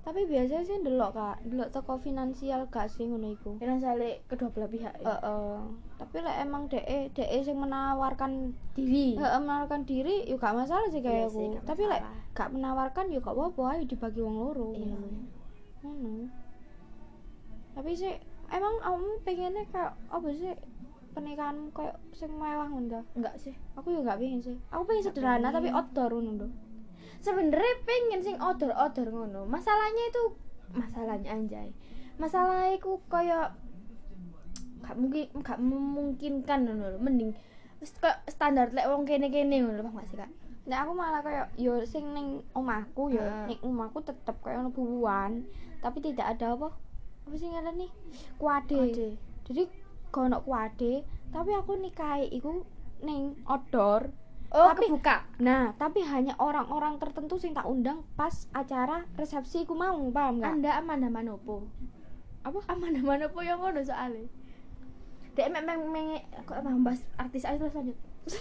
[0.00, 3.58] Tapi biasanya sih ndelok Kak, ndelok toko finansial gak sih ngono iku.
[3.58, 4.94] Kira sale kedua belah pihak.
[4.96, 5.06] ya.
[5.12, 5.58] Heeh.
[5.96, 9.16] Tapi lek emang DE DE sing menawarkan Diri.
[9.16, 11.64] heeh menawarkan diri yo gak masalah sih Iya kayak sih, aku.
[11.64, 12.32] Tapi lek masalah.
[12.36, 14.76] gak menawarkan yo gak apa-apa ayo dibagi wong loro.
[14.76, 14.96] Iya.
[15.80, 16.28] Ngono.
[17.72, 18.12] Tapi sih
[18.52, 20.52] emang kamu pengennya kayak apa sih
[21.16, 23.00] pernikahanmu kayak sing mewah ngono?
[23.16, 23.56] Enggak sih.
[23.76, 24.56] Aku juga gak pengen sih.
[24.68, 26.52] Aku pengen sederhana tapi outdoor ngono.
[27.24, 29.48] Sebenarnya pengen sing odor-odor ngono.
[29.48, 30.22] Masalahnya itu
[30.76, 31.72] masalahnya anjay.
[32.20, 33.56] Masalahnya iku kayak
[34.86, 36.98] gak mungkin gak memungkinkan ngono lho.
[37.02, 37.34] Mending
[37.82, 40.30] wis kayak standar lek wong kene-kene ngono lho, paham gak sih, Kak?
[40.66, 43.54] Nah aku malah kayak yo sing ning omahku yo Heeh.
[43.54, 45.46] ning omahku tetep kayak ono bubuan,
[45.82, 46.70] tapi tidak ada apa?
[47.26, 47.90] Apa sih ngaran nih?
[48.38, 48.74] Kuade.
[48.74, 49.08] Kuade.
[49.46, 49.62] Jadi
[50.10, 52.62] gak ono kuade, tapi aku nikahi iku
[53.02, 54.10] ning outdoor.
[54.54, 55.26] Oh, Tapi- kebuka.
[55.42, 60.54] Nah, tapi hanya orang-orang tertentu sing tak undang pas acara resepsi iku mau, paham gak?
[60.54, 61.66] Anda Amanda Manopo.
[62.46, 62.62] Apa?
[62.70, 64.30] Amanda Manopo yang ngono soalnya.
[65.36, 67.96] Dek mek mek mek kok bahas artis aja terus lanjut.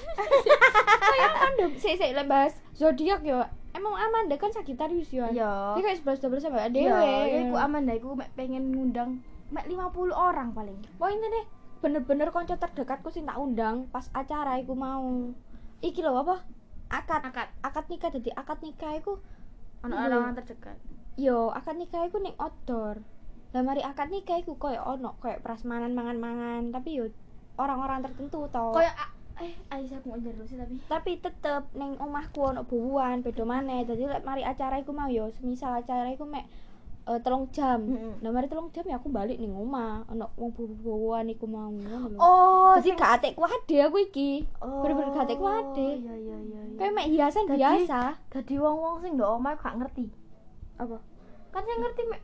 [1.06, 3.44] Kayak kan sik sik lek bahas zodiak yo.
[3.72, 5.28] Emang Amanda kan Sagittarius yo.
[5.28, 5.76] Iya.
[5.76, 7.04] Dia kayak sebelas dua belas sama Iya, dewe.
[7.04, 9.20] ya iku Amanda iku mek pengen ngundang
[9.52, 10.80] mek 50 orang paling.
[10.96, 11.46] Pokoknya deh
[11.78, 15.36] bener-bener konco terdekatku sing tak undang pas acara iku mau.
[15.80, 16.48] Iki lho apa?
[16.88, 17.22] Akad.
[17.22, 17.52] Akad.
[17.60, 19.20] Akad nikah jadi akad nikah iku
[19.84, 20.08] Ono Iya.
[20.10, 20.80] orang terdekat.
[21.16, 23.04] yo akad nikah iku ning outdoor.
[23.56, 27.08] Lah mari akad nikah iku koyo ono koyo prasmanan mangan-mangan tapi yo
[27.56, 28.52] orang-orang tertentu.
[28.52, 30.76] Kayak a- eh Aisyah aku ngejar sih tapi.
[30.86, 35.28] tapi tetep ning omahku ono bubuan beda maneh dadi lek mari acara iku mau yo
[35.30, 36.48] semisal acara iku mek
[37.06, 38.24] eh, telung jam Mm-mm.
[38.24, 41.68] nah mari telung jam ya aku balik ning omah ono wong bubuan iku mau
[42.16, 44.48] Oh, Jadi gak atik kuade aku iki.
[44.58, 45.90] Bener-bener gak atik kuade.
[45.98, 46.60] Iya iya iya.
[46.62, 46.76] iya.
[46.76, 48.00] Kayak mek hiasan Dadi- biasa.
[48.30, 50.06] Dadi wong-wong sing ndok omah gak ngerti.
[50.76, 50.96] Apa?
[51.52, 52.22] Kan sing ngerti mek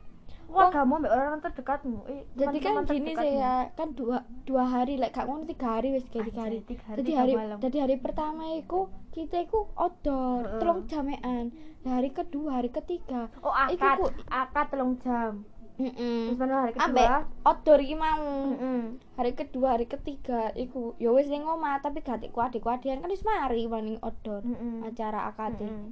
[0.54, 1.98] wargamu mbek orang terdekatmu.
[2.04, 3.22] Eh, Jadi kan gini terdekatmu.
[3.22, 6.56] sih ya, kan dua dua hari lek gak ngono tiga hari wis kayak tiga hari.
[6.56, 8.80] Anjay, tiga hari, Jadi hari jadi hari pertama iku
[9.10, 10.58] kita iku outdoor, Heeh.
[10.58, 11.44] telung jamean.
[11.82, 13.26] Hari kedua, hari ketiga.
[13.38, 13.96] Oh, Iku akad.
[13.98, 15.42] ku- Akad telung jam.
[15.74, 16.86] Terus mana hari kedua?
[16.86, 17.08] Ambek
[17.42, 18.22] outdoor iki mau.
[18.46, 18.82] Heeh.
[19.14, 23.22] Hari kedua, hari ketiga iku ya wis ning omah tapi gak atik kuade-kuadean kan wis
[23.22, 24.40] mari maning outdoor.
[24.40, 24.84] Heeh.
[24.84, 25.58] Acara akad.
[25.58, 25.90] Heeh.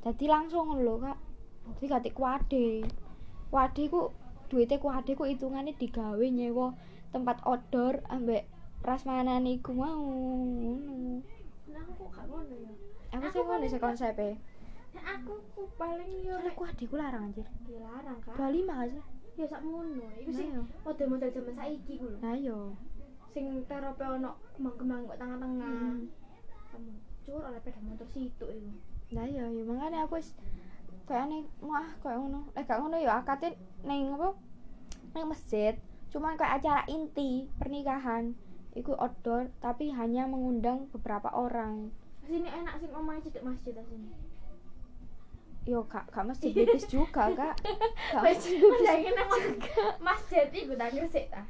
[0.00, 1.16] Jadi langsung lho, Kak.
[1.72, 2.84] Jadi gak tik kuade.
[3.50, 4.14] Kuade ku
[4.46, 6.70] duite kuade ku hitungane digawe nyewa
[7.10, 8.46] tempat outdoor ambek
[8.78, 10.06] prasmanan iku mau.
[10.06, 11.18] Ngono.
[11.70, 12.72] Nah, aku kok gak ngono ya.
[13.18, 14.38] Aku sih ngono sih konsepe.
[14.94, 17.46] Nah, aku ku paling yo kuade ku larang anjir.
[17.66, 18.34] dilarang kan.
[18.38, 19.02] 25 gak sih?
[19.34, 20.06] Ya sak ngono.
[20.22, 20.62] Iku iya.
[20.86, 22.18] model-model zaman saiki ku lho.
[22.22, 22.58] Nah yo.
[23.34, 25.74] Sing terope ono kembang-kembang kok tengah-tengah.
[25.74, 26.06] Hmm.
[26.70, 26.92] Kamu
[27.26, 28.70] cur oleh sepeda motor situ iku.
[29.10, 30.38] Nah yo, yo makanya aku wis
[31.10, 32.46] kayak aneh wah kayak ngono.
[32.54, 34.30] Eh gak ngono ya akadnya ning apa?
[35.18, 35.74] Ning masjid.
[36.14, 38.38] Cuman kayak acara inti pernikahan.
[38.78, 41.90] Iku outdoor tapi hanya mengundang beberapa orang.
[42.22, 44.14] Sini enak sing omahe cedek masjid sini.
[45.68, 47.52] yo gak gak masjid bebas juga kak
[48.24, 49.44] Wes masjid bebas
[50.00, 51.44] masjid iku ta gresik ta.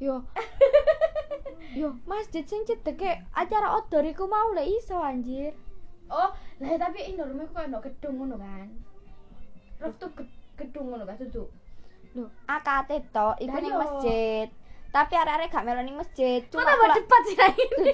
[0.00, 0.24] yo
[1.76, 5.52] yo masjid sing cedeke acara outdoor iku mau lek iso anjir
[6.10, 8.66] Oh, lah tapi Indomaret kok ono gedung ngono kan.
[9.80, 11.48] Rooftop ged- gedung ngono kan duduk.
[12.10, 13.78] lho akate to iku ning yo.
[13.78, 14.46] masjid
[14.90, 17.36] tapi arek-arek gak melu ning masjid cuma tambah cepat sih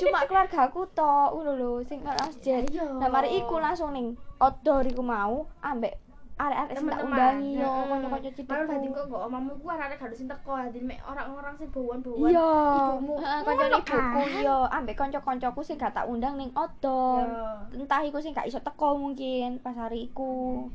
[0.01, 2.97] cuma keluarga aku to ngono lho sing masjid Iya.
[2.97, 4.07] nah mari iku langsung ning
[4.37, 6.01] outdoor iku mau ambek
[6.37, 10.26] arek-arek sing tak undangi yo kanca-kanca Baru tadi cedekku kok omamu ku arek gak sing
[10.26, 12.28] teko, dadi mek orang-orang sing bawon-bawon.
[12.28, 12.49] iya
[12.89, 13.14] Ibumu.
[13.20, 14.28] kanca ibuku kan?
[14.34, 17.24] iya ambek kanca-kancaku sing gak tak undang ning outdoor
[17.70, 17.76] Yo.
[17.78, 20.68] entah iku sing gak iso teko mungkin pas hari iku.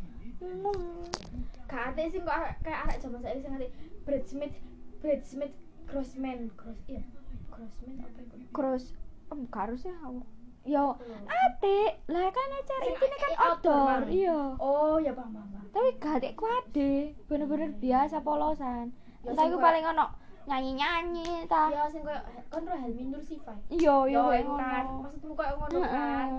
[1.68, 3.68] Gak ate sing kok kayak arek zaman saiki sing ngerti
[4.04, 4.54] bridesmaid
[5.00, 5.54] bridesmaid
[5.86, 7.04] grossman, gross iya.
[7.48, 8.36] Grossman apa iku?
[8.52, 8.86] Cross
[9.30, 10.22] em gak harus ya aku.
[10.64, 11.26] Yo Hmm.
[11.26, 15.66] ate lah kan acara iki kan i- outdoor, iya Oh, ya paham paham.
[15.68, 16.94] tapi gak adekku ade
[17.26, 20.06] bener-bener biasa polosan Ya, entah iku koyo- paling ono
[20.44, 23.58] nyanyi-nyanyi ta Ya sing koyo kon Helmi Nur Sifai.
[23.70, 24.84] iya iya Yo, koyo kan.
[24.86, 26.30] ngono Maksudmu koyo ngono kan.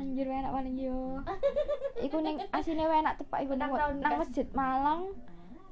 [0.00, 1.20] Anjir enak paling yo
[2.06, 5.12] iku ning asine enak tepak iku nang nang masjid Malang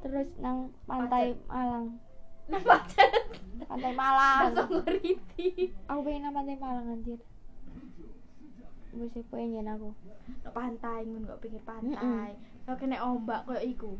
[0.05, 1.97] terus nang pantai Malang
[2.51, 2.83] Nampak
[3.64, 4.85] pantai Malang langsung
[5.89, 7.21] aku pengen nang pantai Malang anjir
[8.91, 9.95] wis pengen aku
[10.45, 12.31] Nang pantai ngono kok pinggir pantai.
[12.66, 13.93] Kok kena ombak koyo iku.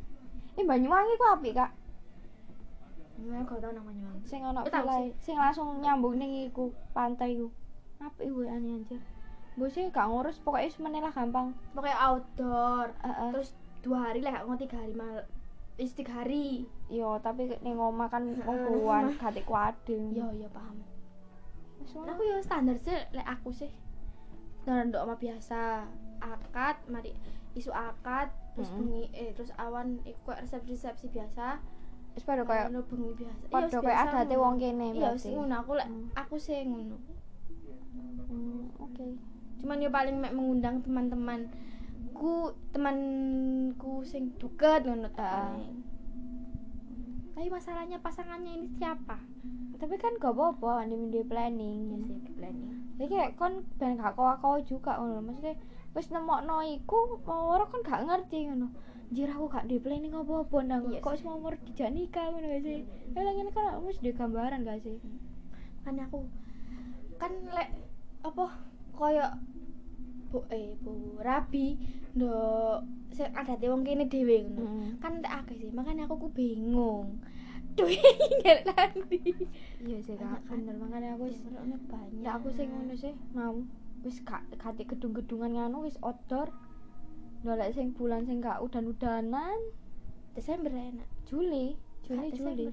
[0.59, 1.71] Eh Banyuwangi ku apik, Kak.
[3.21, 4.18] Nah, kau tau namanya Mang.
[4.25, 7.49] Sing villa sing langsung nyambung ning iku pantai iku.
[8.01, 9.01] Apik iku anjir.
[9.61, 11.52] Mbok sih gak ngurus pokoknya semeneh lah gampang.
[11.76, 12.96] Pokoknya outdoor.
[13.04, 13.28] Heeh.
[13.36, 13.52] Terus
[13.84, 15.20] dua hari lah, nggak tiga hari mal.
[15.76, 16.64] Is tiga hari.
[16.88, 19.12] Yo, tapi ning omah kan omah.
[19.20, 20.16] gatek kuadeng.
[20.16, 20.80] Yo, yo paham.
[21.92, 22.08] Ngono.
[22.08, 23.68] aku yo standar sih, lek aku sih.
[24.64, 25.61] Standar ndok sama biasa.
[26.24, 27.12] Akad, mari
[27.52, 28.80] isu akad, terus Mm-mm.
[28.88, 31.61] bengi eh terus awan iku kayak resepsi-resepsi biasa.
[32.16, 33.44] Wis padha koyo Ngono bengi biasa.
[33.44, 36.08] Iya, padha wis koyo biasa adate wong kene Iya, sih ngono aku lek Hmm.
[36.16, 36.96] aku sih ngono.
[38.30, 39.04] Hmm, oke.
[39.61, 41.48] Cuman yo paling mek mengundang teman-teman
[42.16, 45.56] ku temanku sing deket ngono ta
[47.36, 49.16] tapi masalahnya pasangannya ini siapa
[49.80, 51.88] Tapi kan gak apa-apa, ane mende planning.
[51.88, 55.24] Iya sih planning Jadi kayak kon ben gak kawa-kawa juga ngono.
[55.24, 55.56] Maksudnya
[55.96, 58.68] wis nemokno iku mau ora kon gak ngerti ngono.
[59.08, 62.61] Anjir aku gak di planning apa-apa nang Iya kok mau umur dijak nikah ngono gak
[62.61, 62.84] sih.
[63.16, 65.00] Ya lah ngene kan wis di gambaran gak sih?
[65.80, 66.28] kan aku
[67.16, 67.72] kan lek
[68.20, 68.46] apa
[69.01, 69.26] koyo
[70.30, 71.80] bu eh bu rabi
[72.14, 72.84] ndok
[73.16, 74.90] sing adate wong kene dhewe ngono Heeh.
[75.03, 77.18] kan tak akeh sih makanya aku ku bingung
[77.76, 77.96] duwe
[78.42, 79.18] ngel nanti
[79.80, 81.80] Iya sih kak, bener makanya aku wis banyak
[82.20, 83.57] ya aku sing ngono sih mau
[84.05, 84.42] wis gak
[84.76, 86.51] di gedung-gedungan nganu wis outdoor.
[87.44, 89.57] Ndolek sing bulan sing gak udan-udanan
[90.36, 92.66] Desember enak Juli, Juli Juli.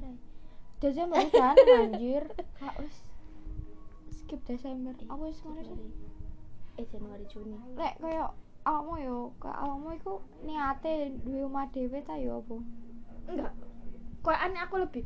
[0.81, 2.23] Desember udanan anjir.
[2.59, 3.05] Kak wis
[4.11, 4.97] skip Desember.
[5.07, 5.77] Aku wis ngono sih.
[6.77, 8.29] Eh Januari Juni Lek kaya
[8.67, 10.13] awakmu yo, kaya awakmu iku
[10.45, 12.55] niate duwe omah dhewe ta yo apa?
[13.27, 13.53] enggak
[14.23, 15.03] kayak aneh aku lebih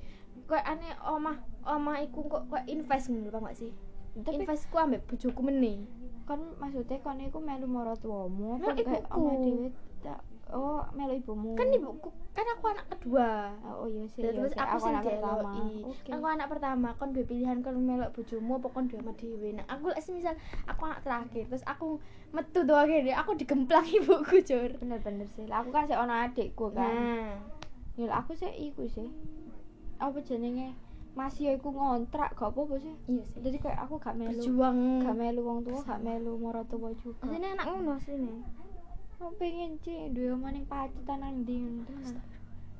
[0.49, 3.71] kayak aneh omah omah iku kok kayak invest ngono paham gak sih
[4.11, 5.85] Tapi invest ku ambek bojoku meneh
[6.27, 9.17] kan maksudnya kon iku melu marang tuamu apa kayak ibuku.
[9.17, 9.67] omah dhewe
[10.01, 10.19] tak
[10.51, 11.55] oh melu ibumu.
[11.55, 14.21] kan ibuku kan aku anak kedua Oh iya sih.
[14.23, 14.59] Ya, iya terus sih.
[14.59, 15.51] aku, aku sing anak pertama.
[15.51, 15.75] dieloi.
[15.83, 16.09] Oke.
[16.11, 19.49] Aku anak pertama, kon duwe pilihan kon melok bojomu apa kon sama dhewe.
[19.55, 21.87] Nah, aku lek misal aku anak terakhir, terus aku
[22.29, 24.71] metu tuh akhirnya aku digemplang ibuku, Jur.
[24.77, 25.47] Bener-bener sih.
[25.47, 26.93] Lah aku kan sik ono adikku kan.
[26.93, 27.33] Nah,
[27.99, 29.11] Ya aku sih iku sih.
[29.99, 30.71] Apa jenenge?
[31.11, 32.95] Masih iku ngontrak gak apa-apa sih.
[33.11, 33.39] iya sih.
[33.43, 35.03] Jadi kayak aku gak melu Berjuang.
[35.03, 37.27] gak melu wong tua, gak melu marang tua juga.
[37.27, 38.31] Asline anak ngono sini.
[39.21, 41.85] Aku pengen sih duwe omah ning pacitan tenan.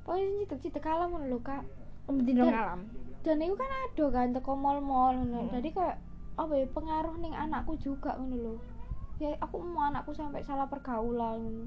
[0.01, 1.61] Pokoknya sing citek-citek alam ngono lho, Kak.
[2.09, 2.79] Dino Dan- alam.
[3.21, 5.45] Dan itu kan ada kan teko mall-mall ngono.
[5.45, 5.53] Hmm.
[5.53, 6.01] Jadi kayak
[6.33, 8.53] apa ya pengaruh ning anakku juga ngono lho.
[9.21, 11.63] Ya aku mau anakku sampai salah pergaulan ngono.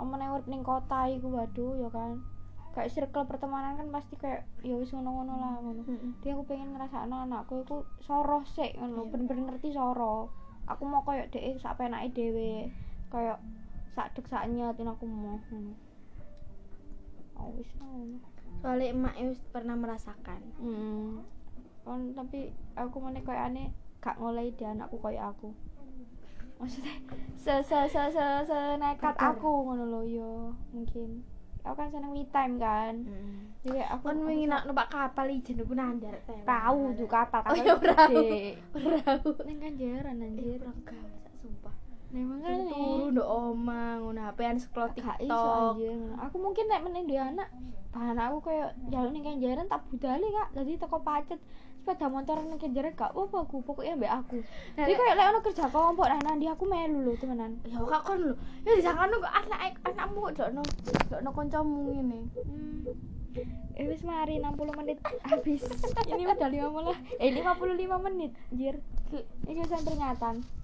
[0.00, 2.24] Urip ning kota iku waduh ya kan.
[2.72, 5.84] Kayak circle pertemanan kan pasti kayak ya wis ngono-ngono lah ngono.
[5.84, 6.16] Heeh.
[6.24, 9.10] Jadi aku pengen ngrasakno anakku iku soro sik ngono, Iya.
[9.12, 10.32] bener-bener ngerti soro.
[10.64, 12.72] Aku mau koyo dhek sak penake dhewe.
[13.12, 13.44] Kayak
[13.88, 15.36] sak dek sak nyetin aku mau.
[17.38, 17.70] Oh wis.
[18.58, 20.40] Soalnya emak wis pernah merasakan.
[20.58, 21.22] Hmm.
[21.82, 25.50] Kon tapi aku meneh koyo aneh gak ngolehi di anakku koyo aku.
[26.58, 26.94] Maksudnya
[27.38, 30.30] se se se se, se nekat aku ngono lho yo
[30.70, 31.22] mungkin.
[31.58, 33.52] aku kan seneng me time kan Hmm.
[33.60, 37.52] jadi kayak aku Kon wingi nak numpak kapal ijen aku nandar perahu tuh kapal Oh
[37.52, 38.14] kapal iya perahu.
[38.24, 38.40] gede.
[38.72, 39.28] Perahu.
[39.44, 40.64] Neng kanjaran anjir.
[40.64, 40.96] Anjir, gak
[41.28, 41.74] sak sumpah.
[42.08, 45.76] Nah, makanya Turu ndok omah ngono HP-an scroll TikTok.
[45.76, 45.92] anjir.
[46.24, 47.48] Aku mungkin nek meneh duwe anak,
[47.92, 50.48] bahan aku kayak jaluk ning kanjaran tak budale Kak.
[50.56, 51.40] Jadi teko pacet
[51.84, 54.40] sepeda motor ning kanjaran gak apa aku, pokoknya mbek aku.
[54.72, 57.60] Jadi kayak lek ono kerja kelompok nah nanti aku melu lho temenan.
[57.68, 58.34] Ya kak kon lho.
[58.64, 60.62] Ya disangkano kok anak anakmu kok dokno
[61.12, 62.20] dokno kancamu ngene.
[62.40, 62.88] Hmm.
[63.78, 64.98] Eh wis mari 60 menit
[65.28, 65.62] habis.
[66.08, 68.80] Ini udah 50 eh 55 menit, anjir.
[69.44, 70.57] Ini saya peringatan.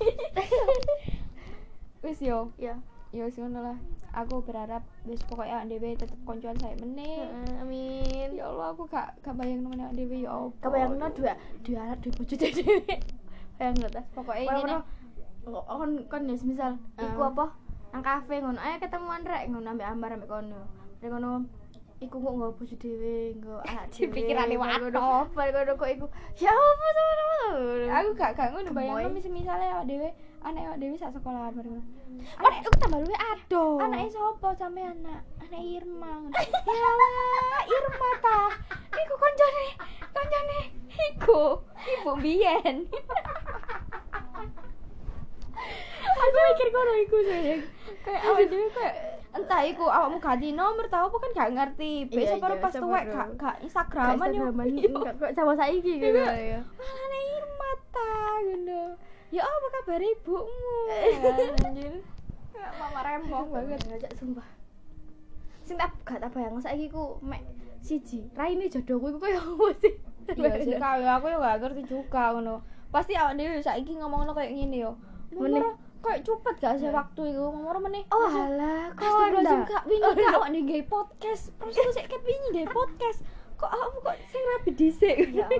[2.04, 2.76] wis yo, Ya.
[3.14, 3.78] yo ngono lah.
[4.14, 7.26] Aku berharap wis pokoknya dhewe tetep koncoan saya meneh.
[7.26, 8.28] Heeh, Amin.
[8.34, 10.52] Ya Allah aku gak gak bayang nemen awake dhewe ya Allah.
[10.62, 11.32] Kebayangno dua
[11.66, 12.94] dua anak dua bojo dhewe.
[13.58, 14.02] Bayangno ta.
[14.14, 14.78] Pokoknya ini ono
[15.66, 17.46] kon kon ya misal iku apa?
[17.90, 18.58] Nang kafe ngono.
[18.58, 20.60] Ayo ketemuan rek ngono ambek Ambar ambek kono.
[21.02, 21.30] Rek ngono
[22.00, 24.10] iku kok nggo bojo dhewe, nggo anak dhewe.
[24.12, 25.26] Pikirane Bar ngono- watok.
[25.32, 26.06] bar ngono kok iku.
[26.36, 27.88] Ya apa teman-teman.
[27.88, 30.08] aku gak gak ngono bayangno mis misalnya awake dhewe
[30.42, 31.80] anak awake dhewe sak sekolahan bareng.
[32.38, 33.64] Anak aku tambah luwe ado.
[33.78, 35.20] Anake sapa sampe anak?
[35.40, 36.10] Anak Irma.
[36.20, 36.34] ngono.
[36.34, 36.92] Ya
[37.66, 38.38] Irma ta.
[38.94, 39.66] Iku koncone,
[40.10, 40.58] koncone
[40.94, 41.42] iku
[41.84, 42.76] ibu biyen.
[46.12, 47.62] aku mikir kono iku sayang.
[48.04, 48.94] Kayak awake dhewe kayak
[49.34, 52.06] entah iku awakmu ganti nomor tau apa kan gak ngerti.
[52.06, 54.44] Iya, Besok baru iya, pas sama tuwek gak gak Instagraman yo.
[54.64, 55.10] Iya.
[55.18, 56.32] kok sama saiki gitu Iya.
[56.38, 56.60] ya.
[56.78, 58.82] Malane Irma ta ngono.
[59.34, 60.76] Ya apa kabar ibumu?
[61.66, 61.94] Anjir.
[62.54, 63.80] Kayak Mama rempong banget.
[63.90, 64.46] ngajak sumpah.
[65.66, 67.42] Sing tak gak tak bayang saiki ku mek
[67.82, 68.30] siji.
[68.38, 69.94] Raine jodohku iku koyo apa sih?
[70.30, 70.74] Iya sih
[71.18, 72.62] aku ya gak ngerti juga ngono.
[72.94, 74.94] Pasti awak dhewe saiki ngomongno kayak ngene yo.
[75.34, 75.74] Meneh.
[76.04, 78.04] Kayak cepet gak sih waktu itu ngomong meneh.
[78.12, 79.72] Oh alah, Astagfirullahaladzim konda.
[79.72, 81.42] kak, wingi kak awak nih gawe podcast.
[81.56, 83.18] Terus terus kayak wingi gawe podcast.
[83.56, 85.16] Kok awakmu kok sing rapi dhisik.
[85.32, 85.48] Ya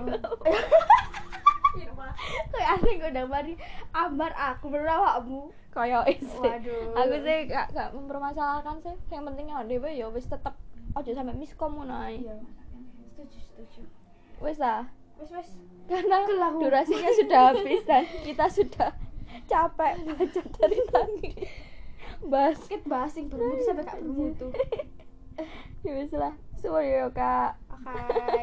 [2.53, 3.53] Kayak aneh kok udah mari
[3.89, 5.49] ambar aku berawakmu.
[5.73, 6.37] Kayak isi.
[6.37, 6.93] Waduh.
[6.93, 8.95] Aku sih gak gak mempermasalahkan sih.
[9.09, 10.53] Yang penting awak dhewe ya wis tetep
[10.93, 12.21] ojo sampe miskom ae.
[12.21, 12.37] Iya.
[13.17, 13.81] Setuju, setuju.
[14.45, 14.85] Wis ah.
[15.15, 15.49] Wes wes.
[15.85, 16.25] karena
[16.57, 18.89] durasinya sudah habis dan kita sudah
[19.45, 21.31] capek baca dari tadi.
[22.25, 24.47] Basket Ket basing bermutu sampai gak bermutu.
[25.85, 26.33] ya wis lah.
[26.57, 27.59] Suwe yo kak.
[27.69, 28.41] Oke.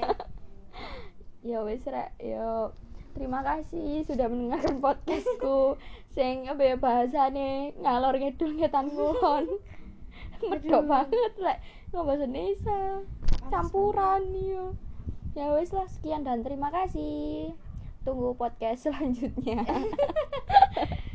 [1.43, 2.15] ya wis rek.
[2.21, 2.77] Yo
[3.17, 5.81] terima kasih sudah mendengarkan podcastku.
[6.13, 7.75] Sing apa ya bahasane?
[7.81, 9.47] Ngalor ngidul ngetan ngon
[10.51, 11.59] medok banget lek
[11.91, 13.03] ngomong Indonesia.
[13.51, 14.77] Campuran yo
[15.33, 15.89] ya wis lah.
[15.89, 17.57] Sekian dan terima kasih
[18.03, 19.63] tunggu podcast selanjutnya